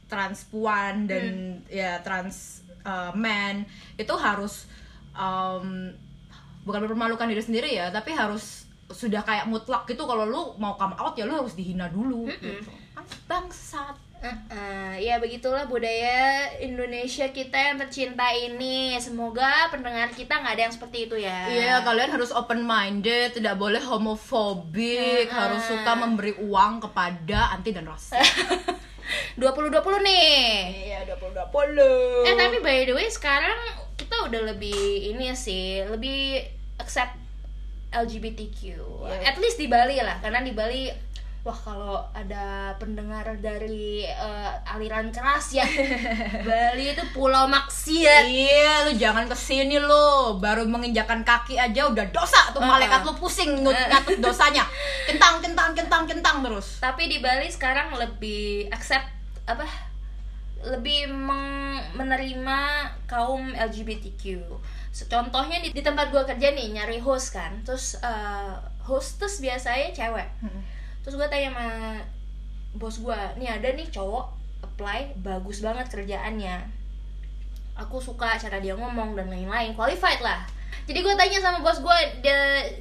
transpuan 0.06 1.06
dan 1.06 1.62
Hmm. 1.62 1.70
ya 1.70 2.02
trans 2.02 2.66
uh, 2.82 3.14
man 3.14 3.62
itu 3.94 4.10
harus 4.18 4.66
um, 5.14 5.90
bukan 6.66 6.82
mempermalukan 6.82 7.30
diri 7.30 7.40
sendiri 7.40 7.70
ya 7.72 7.88
tapi 7.88 8.10
harus 8.12 8.66
sudah 8.90 9.22
kayak 9.22 9.46
mutlak 9.46 9.86
gitu 9.86 10.02
kalau 10.02 10.26
lu 10.26 10.42
mau 10.58 10.74
come 10.74 10.98
out 10.98 11.14
ya 11.14 11.22
lu 11.24 11.38
harus 11.38 11.54
dihina 11.54 11.86
dulu 11.86 12.26
gitu. 12.26 12.66
Kan 13.00 13.08
bangsat 13.24 13.96
Eh, 14.20 15.00
ya 15.00 15.16
begitulah 15.16 15.64
budaya 15.64 16.44
Indonesia 16.60 17.24
kita 17.32 17.56
yang 17.56 17.80
tercinta 17.80 18.28
ini. 18.36 18.92
Semoga 19.00 19.72
pendengar 19.72 20.12
kita 20.12 20.44
nggak 20.44 20.60
ada 20.60 20.62
yang 20.68 20.74
seperti 20.76 21.08
itu 21.08 21.16
ya. 21.16 21.48
Iya, 21.48 21.74
kalian 21.80 22.12
harus 22.12 22.28
open 22.28 22.60
minded, 22.60 23.32
tidak 23.32 23.56
boleh 23.56 23.80
homofobik, 23.80 25.24
Mm-mm. 25.24 25.32
harus 25.32 25.64
suka 25.64 25.96
memberi 25.96 26.36
uang 26.36 26.84
kepada 26.84 27.56
anti 27.56 27.72
dan 27.72 27.88
rasis. 27.88 28.20
2020 29.40 29.80
nih. 30.04 30.44
Iya, 30.92 30.98
udah 31.08 31.16
udah 31.16 31.46
polo. 31.48 32.20
Eh 32.28 32.36
tapi 32.36 32.60
by 32.60 32.92
the 32.92 32.92
way 32.92 33.08
sekarang 33.08 33.56
kita 33.96 34.20
udah 34.28 34.52
lebih 34.52 35.16
ini 35.16 35.32
sih, 35.32 35.80
lebih 35.88 36.44
accept 36.76 37.16
LGBTQ. 37.96 38.60
Iya. 38.76 39.32
At 39.32 39.40
least 39.40 39.56
di 39.56 39.64
Bali 39.64 39.96
lah, 39.96 40.20
karena 40.20 40.44
di 40.44 40.52
Bali 40.52 41.09
wah 41.40 41.56
kalau 41.56 41.96
ada 42.12 42.76
pendengar 42.76 43.24
dari 43.40 44.04
eh, 44.04 44.52
aliran 44.68 45.08
keras 45.08 45.56
ya. 45.56 45.64
Bali 46.48 46.92
itu 46.92 47.04
pulau 47.16 47.48
maksiat. 47.48 48.28
Iya, 48.28 48.72
lu 48.88 48.92
jangan 49.00 49.24
ke 49.24 49.32
sini 49.32 49.80
lo. 49.80 50.36
Baru 50.36 50.68
menginjakan 50.68 51.24
kaki 51.24 51.56
aja 51.56 51.88
udah 51.88 52.04
dosa 52.12 52.52
tuh 52.52 52.60
malaikat 52.60 53.00
lu 53.08 53.16
pusing 53.16 53.64
nyatet 53.64 54.20
dosanya. 54.20 54.68
Kentang, 55.08 55.40
kentang, 55.40 55.72
kentang, 55.72 56.04
kentang 56.04 56.36
terus. 56.44 56.76
Tapi 56.76 57.08
di 57.08 57.24
Bali 57.24 57.48
sekarang 57.48 57.96
lebih 57.96 58.68
accept 58.68 59.08
apa? 59.48 59.64
Lebih 60.60 61.08
meng- 61.08 61.96
menerima 61.96 62.58
kaum 63.08 63.56
LGBTQ. 63.56 64.44
So, 64.92 65.08
Contohnya 65.08 65.56
di, 65.64 65.72
di 65.72 65.80
tempat 65.80 66.12
gua 66.12 66.28
kerja 66.28 66.52
nih 66.52 66.76
nyari 66.76 67.00
host 67.00 67.32
kan, 67.32 67.64
terus 67.64 67.96
eh, 68.04 68.52
hostess 68.84 69.40
biasanya 69.40 69.88
cewek. 69.96 70.28
Terus 71.00 71.14
gua 71.16 71.28
tanya 71.28 71.50
sama 71.50 71.68
bos 72.72 72.96
gua, 73.00 73.18
nih 73.34 73.50
ada 73.50 73.68
nih 73.72 73.88
cowok 73.88 74.26
apply 74.62 75.16
bagus 75.20 75.60
banget 75.60 75.88
kerjaannya. 75.88 76.56
Aku 77.76 77.96
suka 77.96 78.36
cara 78.36 78.60
dia 78.60 78.76
ngomong 78.76 79.16
dan 79.16 79.32
lain-lain, 79.32 79.72
qualified 79.72 80.20
lah. 80.20 80.44
Jadi 80.84 81.00
gue 81.00 81.14
tanya 81.14 81.38
sama 81.38 81.62
bos 81.62 81.78
gue, 81.78 81.98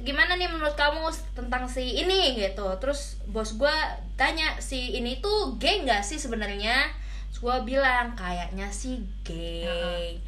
gimana 0.02 0.34
nih 0.34 0.50
menurut 0.50 0.74
kamu 0.74 1.08
tentang 1.32 1.64
si 1.64 2.00
ini 2.00 2.34
gitu. 2.36 2.66
Terus 2.82 3.16
bos 3.30 3.54
gue 3.54 3.76
tanya 4.14 4.58
si 4.58 4.98
ini 4.98 5.22
tuh 5.22 5.56
gay 5.56 5.86
nggak 5.86 6.02
sih 6.02 6.18
sebenarnya? 6.18 6.90
Gue 7.40 7.56
bilang 7.64 8.12
kayaknya 8.12 8.68
sih 8.68 9.00
gay. 9.24 10.18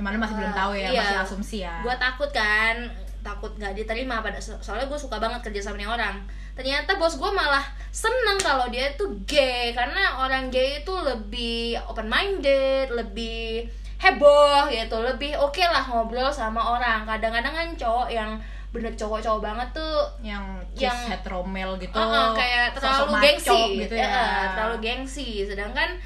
Cuman 0.00 0.18
masih 0.18 0.34
belum 0.34 0.52
tahu 0.52 0.72
ya, 0.74 0.88
Iya. 0.90 1.00
masih 1.00 1.18
asumsi 1.22 1.56
ya. 1.62 1.76
Gue 1.84 1.94
takut 1.96 2.28
kan, 2.32 2.74
takut 3.22 3.52
nggak 3.54 3.78
diterima 3.78 4.18
pada 4.18 4.40
so- 4.42 4.58
soalnya 4.58 4.90
gue 4.90 4.98
suka 4.98 5.22
banget 5.22 5.40
kerja 5.46 5.70
sama 5.70 5.78
orang. 5.86 6.18
Ternyata 6.56 6.96
bos 6.96 7.14
gue 7.14 7.30
malah 7.30 7.62
seneng 7.92 8.36
kalau 8.38 8.66
dia 8.68 8.92
tuh 8.96 9.12
gay 9.24 9.70
karena 9.70 10.18
orang 10.18 10.48
gay 10.48 10.80
itu 10.80 10.92
lebih 10.92 11.76
open 11.84 12.08
minded, 12.08 12.88
lebih 12.90 13.68
heboh 13.96 14.68
gitu, 14.68 14.96
lebih 15.00 15.36
oke 15.36 15.60
lah 15.60 15.84
ngobrol 15.84 16.28
sama 16.28 16.60
orang. 16.60 17.04
Kadang-kadang 17.04 17.52
kan 17.52 17.68
cowok 17.72 18.08
yang 18.08 18.36
bener 18.68 18.92
cowok-cowok 18.92 19.40
banget 19.40 19.68
tuh 19.72 19.96
yang 20.20 20.44
yang- 20.76 20.92
yang 20.92 20.98
hetero 21.08 21.40
male 21.40 21.76
gitu. 21.78 21.96
Uh-uh, 21.96 22.32
kayak 22.32 22.76
terlalu 22.76 23.12
gengsi 23.22 23.60
gitu 23.80 23.94
Ya, 23.94 24.04
ya. 24.04 24.24
terlalu 24.52 24.76
gengsi 24.84 25.28
sedangkan 25.44 25.96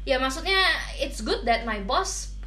ya 0.00 0.14
maksudnya 0.16 0.62
it's 0.96 1.20
good 1.20 1.42
that 1.42 1.66
my 1.66 1.82
boss 1.82 2.38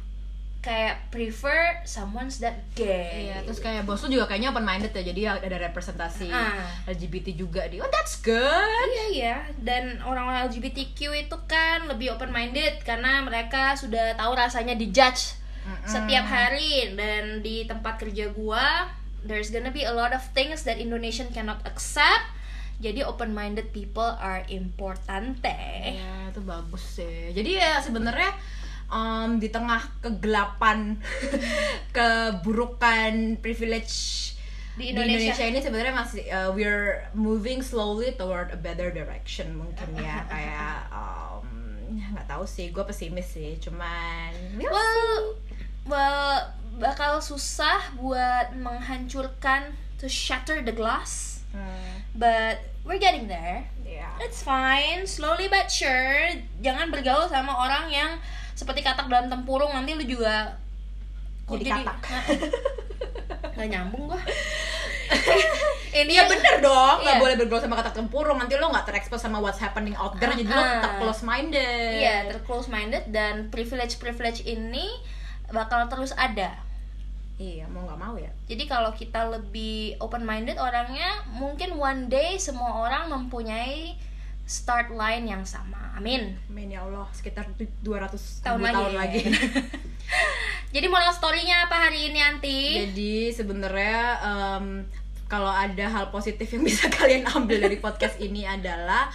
kayak 0.64 0.96
prefer 1.08 1.60
someone's 1.84 2.40
that 2.40 2.56
gay 2.72 3.28
Iya, 3.28 3.44
terus 3.44 3.60
kayak 3.60 3.84
bos 3.84 4.00
lu 4.00 4.08
juga 4.10 4.24
kayaknya 4.26 4.48
open 4.48 4.64
minded 4.64 4.90
ya, 4.90 5.04
jadi 5.04 5.20
ada 5.38 5.60
representasi 5.62 6.26
Ah. 6.26 6.56
LGBT 6.86 7.36
juga 7.36 7.68
di. 7.68 7.76
Oh, 7.76 7.86
that's 7.86 8.18
good. 8.18 8.88
iya 8.88 9.06
iya 9.10 9.36
dan 9.58 10.00
orang-orang 10.00 10.48
LGBTQ 10.48 10.96
itu 11.20 11.36
kan 11.44 11.84
lebih 11.84 12.10
open 12.10 12.28
minded 12.28 12.80
karena 12.80 13.20
mereka 13.20 13.76
sudah 13.76 14.14
tahu 14.14 14.32
rasanya 14.32 14.72
dijudge 14.72 15.36
Mm-mm. 15.62 15.84
setiap 15.84 16.24
hari 16.24 16.92
dan 16.92 17.40
di 17.40 17.64
tempat 17.64 17.96
kerja 17.96 18.28
gua 18.30 18.88
there's 19.20 19.48
gonna 19.48 19.68
be 19.68 19.80
a 19.80 19.92
lot 19.92 20.10
of 20.10 20.24
things 20.30 20.60
that 20.62 20.76
Indonesian 20.76 21.28
cannot 21.28 21.60
accept 21.64 22.32
jadi 22.76 23.00
open 23.02 23.30
minded 23.30 23.70
people 23.70 24.04
are 24.18 24.44
importante 24.46 25.52
Iya, 25.94 26.28
itu 26.28 26.40
bagus 26.40 26.98
sih. 26.98 27.30
Jadi 27.30 27.54
ya 27.54 27.78
sebenarnya 27.78 28.34
um, 28.90 29.38
di 29.40 29.48
tengah 29.48 29.80
kegelapan 30.00 30.98
keburukan 31.96 33.38
privilege 33.40 34.32
Di 34.74 34.90
di 34.90 34.96
Indonesia. 34.96 35.30
Indonesia, 35.30 35.46
ini 35.46 35.58
sebenarnya 35.62 35.94
masih 35.94 36.24
uh, 36.34 36.50
we're 36.50 37.06
moving 37.14 37.62
slowly 37.62 38.10
toward 38.18 38.50
a 38.50 38.58
better 38.58 38.90
direction 38.90 39.54
mungkin 39.54 39.86
ya 39.94 40.26
kayak 40.32 40.90
um, 40.90 41.46
nggak 41.94 42.26
tahu 42.26 42.42
sih 42.42 42.74
gue 42.74 42.82
pesimis 42.82 43.30
sih 43.30 43.54
cuman 43.62 44.34
we'll 44.58 44.66
well 44.66 45.38
well 45.86 46.50
bakal 46.74 47.22
susah 47.22 47.94
buat 48.02 48.50
menghancurkan 48.58 49.78
to 50.02 50.10
shatter 50.10 50.58
the 50.58 50.74
glass. 50.74 51.46
Hmm, 51.54 52.02
but 52.18 52.58
we're 52.82 52.98
getting 52.98 53.30
there 53.30 53.64
iya. 53.86 54.10
it's 54.20 54.44
fine 54.44 55.08
slowly 55.08 55.48
but 55.48 55.72
sure 55.72 56.34
jangan 56.60 56.92
bergaul 56.92 57.30
sama 57.30 57.54
orang 57.54 57.88
yang 57.88 58.10
seperti 58.54 58.80
katak 58.80 59.06
dalam 59.06 59.26
tempurung 59.26 59.70
nanti 59.70 59.92
lu 59.92 60.02
juga 60.02 60.54
kok 61.44 61.58
Jadi 61.58 61.70
katak. 61.70 61.98
nggak 63.54 63.68
nyambung 63.68 64.08
gua 64.08 64.18
ini 65.94 66.10
Iya 66.10 66.26
bener 66.26 66.58
dong, 66.58 66.96
nggak 67.00 67.16
Iya. 67.16 67.22
boleh 67.22 67.34
bergaul 67.36 67.60
sama 67.60 67.76
kata 67.76 67.92
tempurung 67.92 68.34
Nanti 68.34 68.56
lo 68.56 68.66
nggak 68.66 68.82
terekspos 68.84 69.20
sama 69.20 69.38
what's 69.38 69.58
happening 69.58 69.94
out 69.94 70.16
there 70.16 70.32
Jadi 70.32 70.42
lo 70.44 70.58
tetap 70.58 70.98
close 70.98 71.22
minded 71.22 71.90
Iya, 71.94 72.26
terclose 72.26 72.66
minded 72.66 73.04
dan 73.08 73.46
privilege-privilege 73.48 74.42
ini 74.44 74.90
bakal 75.46 75.86
terus 75.86 76.10
ada. 76.14 76.56
Iya, 77.34 77.66
mau 77.68 77.84
nggak 77.84 78.00
mau 78.00 78.14
ya 78.16 78.30
Jadi 78.46 78.64
kalau 78.64 78.90
kita 78.90 79.28
lebih 79.28 79.98
open 79.98 80.22
minded 80.22 80.56
orangnya, 80.56 81.06
mungkin 81.30 81.74
one 81.74 82.06
day 82.06 82.38
semua 82.38 82.80
orang 82.80 83.06
mempunyai 83.06 83.94
start 84.44 84.92
line 84.92 85.24
yang 85.28 85.44
sama. 85.48 85.96
Amin. 85.96 86.36
Amin 86.52 86.68
ya 86.72 86.84
Allah, 86.84 87.08
sekitar 87.16 87.48
200 87.56 88.44
Tahun 88.44 88.60
lagi. 88.60 88.76
tahun 88.76 88.92
lagi. 88.96 89.22
Jadi 90.74 90.86
moral 90.90 91.14
story-nya 91.14 91.70
apa 91.70 91.88
hari 91.88 92.12
ini 92.12 92.18
Anti? 92.20 92.60
Jadi 92.88 93.14
sebenarnya 93.32 94.00
em, 94.20 94.66
kalau 95.30 95.48
ada 95.48 95.86
hal 95.88 96.12
positif 96.12 96.50
yang 96.52 96.66
bisa 96.68 96.90
kalian 96.92 97.24
ambil 97.30 97.62
dari 97.62 97.80
podcast 97.80 98.20
ini 98.20 98.44
adalah 98.44 99.08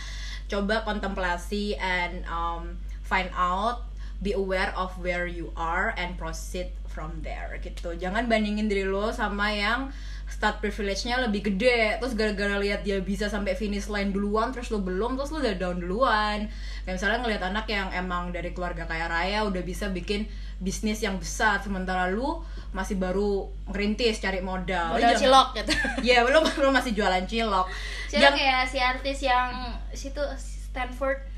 coba 0.49 0.81
kontemplasi 0.81 1.77
and 1.77 2.25
um, 2.25 2.79
find 3.05 3.29
out, 3.37 3.85
be 4.23 4.33
aware 4.33 4.73
of 4.73 4.97
where 4.97 5.29
you 5.29 5.53
are 5.53 5.93
and 5.93 6.17
proceed 6.17 6.73
from 6.89 7.21
there 7.21 7.61
gitu. 7.61 7.93
Jangan 7.93 8.25
bandingin 8.25 8.65
diri 8.65 8.87
lo 8.87 9.13
sama 9.13 9.53
yang 9.53 9.93
start 10.29 10.61
privilege-nya 10.61 11.19
lebih 11.19 11.51
gede. 11.51 11.97
Terus 11.99 12.13
gara-gara 12.13 12.55
lihat 12.61 12.85
dia 12.85 13.01
bisa 13.01 13.27
sampai 13.27 13.57
finish 13.57 13.89
line 13.89 14.13
duluan 14.13 14.53
terus 14.53 14.69
lo 14.69 14.79
belum 14.79 15.17
terus 15.17 15.33
lo 15.33 15.41
udah 15.41 15.55
down 15.57 15.81
duluan. 15.81 16.47
Kayak 16.85 16.95
misalnya 16.95 17.19
ngelihat 17.25 17.43
anak 17.49 17.65
yang 17.67 17.89
emang 17.91 18.29
dari 18.29 18.53
keluarga 18.53 18.85
kaya 18.85 19.09
raya 19.09 19.43
udah 19.45 19.61
bisa 19.61 19.89
bikin 19.89 20.29
bisnis 20.59 20.99
yang 20.99 21.15
besar 21.15 21.63
sementara 21.63 22.11
lu 22.11 22.41
masih 22.75 22.99
baru 22.99 23.49
ngerintis 23.69 24.21
cari 24.21 24.41
modal. 24.41 24.95
Modal 24.95 25.13
jangan- 25.13 25.21
cilok 25.21 25.47
gitu. 25.57 25.73
Iya, 26.05 26.25
belum 26.25 26.43
belum 26.57 26.71
masih 26.81 26.91
jualan 26.93 27.25
cilok. 27.25 27.67
Jangan- 28.09 28.37
kayak 28.37 28.63
si 28.65 28.77
artis 28.77 29.19
yang 29.21 29.51
situ 29.93 30.21
Stanford 30.69 31.28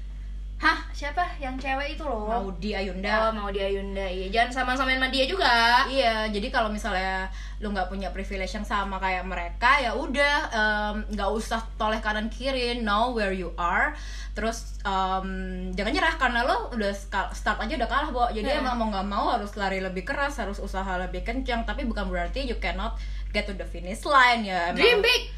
Hah? 0.62 0.78
siapa 0.94 1.26
yang 1.42 1.58
cewek 1.58 1.98
itu 1.98 2.06
loh 2.06 2.30
Mau 2.30 2.54
di 2.62 2.78
oh 2.78 2.80
Ayunda. 2.80 3.34
mau 3.34 3.50
dia 3.50 3.66
Ayunda 3.66 4.06
iya 4.06 4.30
jangan 4.30 4.62
sama-samain 4.62 5.02
sama 5.02 5.10
dia 5.10 5.26
juga 5.26 5.50
Iya, 5.90 6.30
jadi 6.30 6.48
kalau 6.54 6.70
misalnya 6.70 7.26
lu 7.58 7.74
nggak 7.74 7.90
punya 7.90 8.14
privilege 8.14 8.54
yang 8.54 8.66
sama 8.66 8.98
kayak 8.98 9.22
mereka, 9.22 9.78
ya 9.78 9.94
udah 9.94 10.50
nggak 11.10 11.30
usah 11.30 11.62
toleh 11.78 12.02
kanan 12.02 12.26
kiri, 12.30 12.82
know 12.82 13.14
where 13.14 13.30
you 13.30 13.54
are. 13.54 13.94
Terus 14.34 14.82
em, 14.82 15.30
jangan 15.74 15.94
nyerah 15.94 16.16
karena 16.18 16.42
lo 16.42 16.74
udah 16.74 16.90
start 17.30 17.62
aja 17.62 17.74
udah 17.78 17.90
kalah, 17.90 18.10
Bo. 18.10 18.26
Jadi 18.34 18.50
Nah. 18.50 18.66
emang 18.66 18.76
mau 18.82 18.88
nggak 18.90 19.08
mau 19.08 19.26
harus 19.30 19.54
lari 19.54 19.78
lebih 19.78 20.02
keras, 20.02 20.42
harus 20.42 20.58
usaha 20.58 20.90
lebih 20.98 21.22
kencang, 21.22 21.62
tapi 21.62 21.86
bukan 21.86 22.10
berarti 22.10 22.50
you 22.50 22.58
cannot 22.58 22.98
get 23.30 23.46
to 23.46 23.54
the 23.54 23.66
finish 23.66 24.02
line 24.10 24.42
ya. 24.42 24.74
Emang 24.74 24.82
dream 24.82 25.00
big 25.06 25.30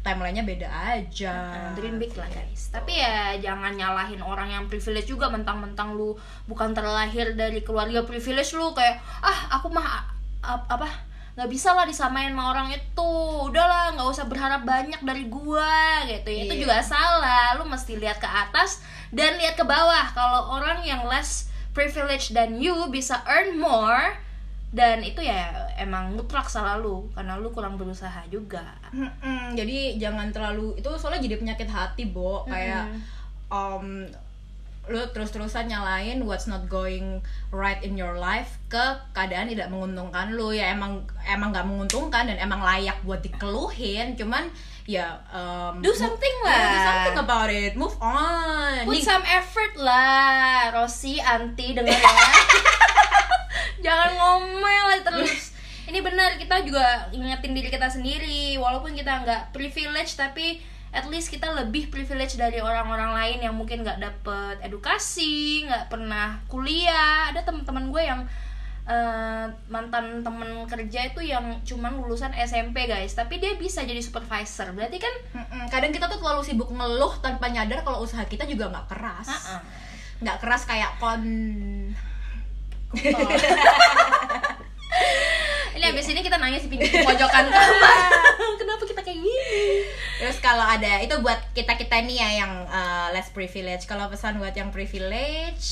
Timelinenya 0.00 0.48
beda 0.48 0.68
aja. 0.96 1.34
Nah, 1.52 1.76
dream 1.76 2.00
big 2.00 2.16
lah 2.16 2.24
guys. 2.26 2.72
tapi 2.72 2.96
ya 2.96 3.36
jangan 3.36 3.76
nyalahin 3.76 4.24
orang 4.24 4.48
yang 4.48 4.64
privilege 4.64 5.06
juga. 5.06 5.28
Mentang-mentang 5.28 5.92
lu 5.92 6.16
bukan 6.48 6.72
terlahir 6.72 7.36
dari 7.36 7.60
keluarga 7.60 8.00
privilege 8.02 8.56
lu 8.56 8.72
kayak 8.72 8.96
ah 9.20 9.60
aku 9.60 9.68
mah 9.68 10.08
a- 10.40 10.64
apa 10.66 10.88
nggak 11.36 11.50
bisa 11.52 11.76
lah 11.76 11.84
disamain 11.84 12.32
sama 12.32 12.48
orang 12.48 12.72
itu. 12.72 13.10
Udahlah 13.44 13.92
nggak 13.92 14.08
usah 14.08 14.24
berharap 14.24 14.64
banyak 14.64 15.04
dari 15.04 15.28
gua 15.28 16.00
gitu. 16.08 16.28
Ya 16.28 16.48
itu 16.48 16.54
Iya. 16.56 16.62
juga 16.64 16.76
salah. 16.80 17.60
Lu 17.60 17.68
mesti 17.68 18.00
lihat 18.00 18.16
ke 18.16 18.28
atas 18.28 18.80
dan 19.12 19.36
lihat 19.36 19.52
ke 19.54 19.64
bawah. 19.64 20.08
Kalau 20.16 20.56
orang 20.56 20.80
yang 20.80 21.04
less 21.04 21.52
privilege 21.70 22.32
dan 22.32 22.56
you 22.56 22.72
bisa 22.88 23.20
earn 23.28 23.54
more 23.54 24.16
dan 24.70 25.02
itu 25.02 25.18
ya 25.18 25.50
emang 25.74 26.14
mutlak 26.14 26.46
salah 26.46 26.78
lu 26.78 27.10
karena 27.10 27.34
lu 27.34 27.50
kurang 27.50 27.74
berusaha 27.74 28.22
juga. 28.26 28.62
Mm-mm, 28.90 29.52
jadi 29.52 29.98
jangan 29.98 30.30
terlalu 30.30 30.74
itu 30.74 30.86
soalnya 30.94 31.20
jadi 31.20 31.36
penyakit 31.36 31.66
hati 31.66 32.06
bo. 32.06 32.46
Kayak 32.46 32.86
Mm-mm. 32.86 33.02
um, 33.50 33.86
lu 34.86 35.02
terus-terusan 35.08 35.66
nyalain 35.66 36.22
what's 36.22 36.46
not 36.46 36.66
going 36.66 37.18
right 37.50 37.78
in 37.80 37.94
your 37.94 38.14
life 38.16 38.58
ke 38.66 38.78
keadaan 39.10 39.46
tidak 39.46 39.66
menguntungkan 39.68 40.30
lu. 40.30 40.50
Ya 40.50 40.70
emang 40.70 41.02
emang 41.20 41.50
nggak 41.50 41.66
menguntungkan 41.66 42.26
dan 42.26 42.38
emang 42.38 42.62
layak 42.62 43.02
buat 43.02 43.18
dikeluhin. 43.20 44.14
Cuman 44.14 44.46
ya 44.86 45.18
um, 45.30 45.78
Do 45.78 45.90
something 45.92 46.34
mo- 46.36 46.46
lah. 46.46 46.54
ya, 46.56 46.66
do 46.68 46.78
something 46.80 47.18
about 47.20 47.50
it. 47.50 47.74
Move 47.74 47.98
on. 47.98 48.86
Put 48.86 48.94
Nih, 48.94 49.02
some 49.02 49.22
effort 49.24 49.74
lah 49.76 50.70
Rosi 50.72 51.18
anti 51.18 51.74
dengar 51.74 51.90
ya 51.90 52.06
jangan 53.84 54.10
ngomel 54.14 55.00
terus. 55.04 55.54
Ini 55.90 55.98
benar 56.06 56.38
kita 56.38 56.62
juga 56.62 57.10
ingetin 57.10 57.50
diri 57.50 57.66
kita 57.66 57.90
sendiri. 57.90 58.54
Walaupun 58.60 58.94
kita 58.94 59.26
nggak 59.26 59.42
privilege 59.50 60.14
tapi 60.14 60.62
at 60.90 61.06
least 61.06 61.30
kita 61.30 61.50
lebih 61.50 61.90
privilege 61.90 62.34
dari 62.34 62.58
orang-orang 62.58 63.14
lain 63.14 63.38
yang 63.46 63.54
mungkin 63.54 63.86
nggak 63.86 64.02
dapet 64.02 64.62
edukasi 64.62 65.66
nggak 65.66 65.90
pernah 65.90 66.38
kuliah. 66.46 67.34
Ada 67.34 67.42
teman-teman 67.42 67.90
gue 67.90 68.02
yang 68.06 68.20
eh, 68.86 69.46
mantan 69.66 70.22
temen 70.22 70.66
kerja 70.70 71.10
itu 71.10 71.26
yang 71.26 71.58
cuman 71.66 71.98
lulusan 71.98 72.30
SMP 72.38 72.86
guys. 72.86 73.18
Tapi 73.18 73.42
dia 73.42 73.58
bisa 73.58 73.82
jadi 73.82 73.98
supervisor. 73.98 74.70
Berarti 74.70 75.02
kan 75.02 75.14
mm-mm, 75.42 75.66
kadang 75.74 75.90
kita 75.90 76.06
tuh 76.06 76.22
terlalu 76.22 76.46
sibuk 76.46 76.70
ngeluh 76.70 77.18
tanpa 77.18 77.50
nyadar 77.50 77.82
kalau 77.82 78.06
usaha 78.06 78.22
kita 78.30 78.46
juga 78.46 78.70
nggak 78.70 78.86
keras. 78.94 79.26
Nggak 80.22 80.38
keras 80.38 80.62
kayak 80.70 81.02
kon 81.02 81.24
ini 85.78 85.84
abis 85.86 86.06
ini 86.10 86.20
kita 86.26 86.36
nangis 86.42 86.66
di 86.66 86.70
pinggir 86.74 86.90
pojokan 87.06 87.46
kamar 87.46 88.10
kenapa 88.60 88.82
kita 88.86 89.00
kayak 89.06 89.18
gini? 89.22 89.86
Terus 90.20 90.36
kalau 90.42 90.64
ada 90.64 91.00
itu 91.00 91.14
buat 91.22 91.38
kita 91.54 91.78
kita 91.78 92.02
nih 92.04 92.16
ya 92.18 92.30
yang 92.44 92.52
uh, 92.68 93.08
less 93.14 93.30
privilege. 93.32 93.86
Kalau 93.88 94.10
pesan 94.12 94.36
buat 94.36 94.52
yang 94.52 94.68
privilege, 94.74 95.64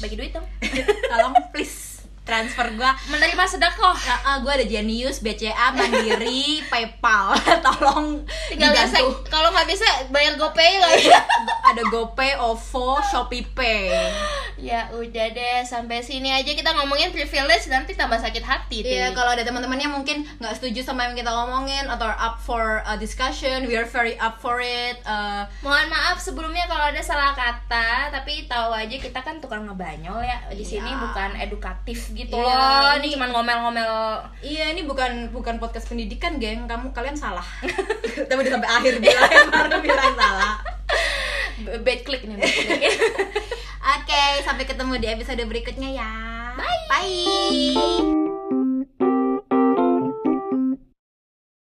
bagi 0.00 0.14
duit 0.16 0.32
dong. 0.32 0.46
tolong 1.12 1.34
please 1.52 1.79
transfer 2.30 2.70
gua. 2.74 2.94
menerima 3.06 3.42
sedekah 3.44 3.92
Uh, 4.00 4.14
uh, 4.24 4.36
gue 4.38 4.52
ada 4.52 4.62
Genius, 4.62 5.18
BCA, 5.18 5.74
Mandiri, 5.74 6.62
PayPal. 6.70 7.34
tolong 7.66 8.22
tinggal 8.46 8.70
gesek 8.70 9.02
kalau 9.26 9.50
nggak 9.50 9.66
bisa 9.66 9.82
bayar 10.08 10.38
gopay 10.38 10.78
nggak 10.78 10.92
bisa 10.96 11.18
ada 11.60 11.82
GoPay, 11.86 12.34
OVO, 12.36 12.98
Shopee 13.00 13.46
Pay. 13.48 13.90
ya 14.60 14.92
udah 14.92 15.26
deh 15.30 15.64
sampai 15.64 16.04
sini 16.04 16.28
aja 16.28 16.52
kita 16.52 16.68
ngomongin 16.74 17.08
privilege 17.08 17.64
nanti 17.66 17.94
tambah 17.94 18.18
sakit 18.18 18.44
hati 18.44 18.82
Iya, 18.82 19.14
kalau 19.14 19.32
ada 19.32 19.40
teman-teman 19.40 19.78
yang 19.78 19.88
mungkin 19.90 20.26
nggak 20.36 20.58
setuju 20.58 20.84
sama 20.84 21.08
yang 21.08 21.14
kita 21.14 21.30
ngomongin 21.30 21.88
atau 21.88 22.10
up 22.10 22.36
for 22.38 22.84
a 22.84 22.94
discussion, 22.94 23.64
we 23.64 23.72
are 23.72 23.86
very 23.86 24.18
up 24.18 24.36
for 24.36 24.60
it. 24.60 25.00
Uh, 25.02 25.48
mohon 25.60 25.88
maaf 25.88 26.20
sebelumnya 26.20 26.66
kalau 26.66 26.92
ada 26.92 27.00
salah 27.00 27.32
kata 27.32 28.10
tapi 28.10 28.44
tahu 28.44 28.68
aja 28.70 28.92
kita 28.92 29.16
kan 29.16 29.40
tukang 29.40 29.64
ngebanyol 29.64 30.20
ya 30.20 30.44
di 30.50 30.60
sini 30.62 30.90
Iya. 30.90 31.00
bukan 31.00 31.30
edukatif 31.40 32.12
gitu 32.12 32.19
Iya, 32.26 32.36
loh. 32.36 32.92
ini- 32.98 32.98
ini 33.00 33.14
cuma 33.16 33.26
ngomel-ngomel. 33.30 33.92
Iya 34.40 34.64
ini 34.72 34.82
bukan 34.82 35.30
bukan 35.30 35.56
podcast 35.56 35.86
pendidikan 35.86 36.36
geng. 36.36 36.66
Kamu 36.66 36.92
kalian 36.92 37.14
salah. 37.14 37.44
Tapi 38.28 38.38
udah 38.38 38.52
sampai 38.52 38.68
akhir 38.68 38.94
bilang 38.98 39.30
baru 39.54 39.78
bilang 39.80 40.12
salah. 40.12 40.60
Bad 41.80 42.00
click 42.02 42.24
nih 42.24 42.36
bad 42.36 42.50
click. 42.50 42.82
Oke 43.96 44.22
sampai 44.44 44.64
ketemu 44.64 44.92
di 44.98 45.06
episode 45.08 45.40
berikutnya 45.44 45.88
ya. 45.94 46.10
Bye. 46.58 46.84
Bye 46.90 48.29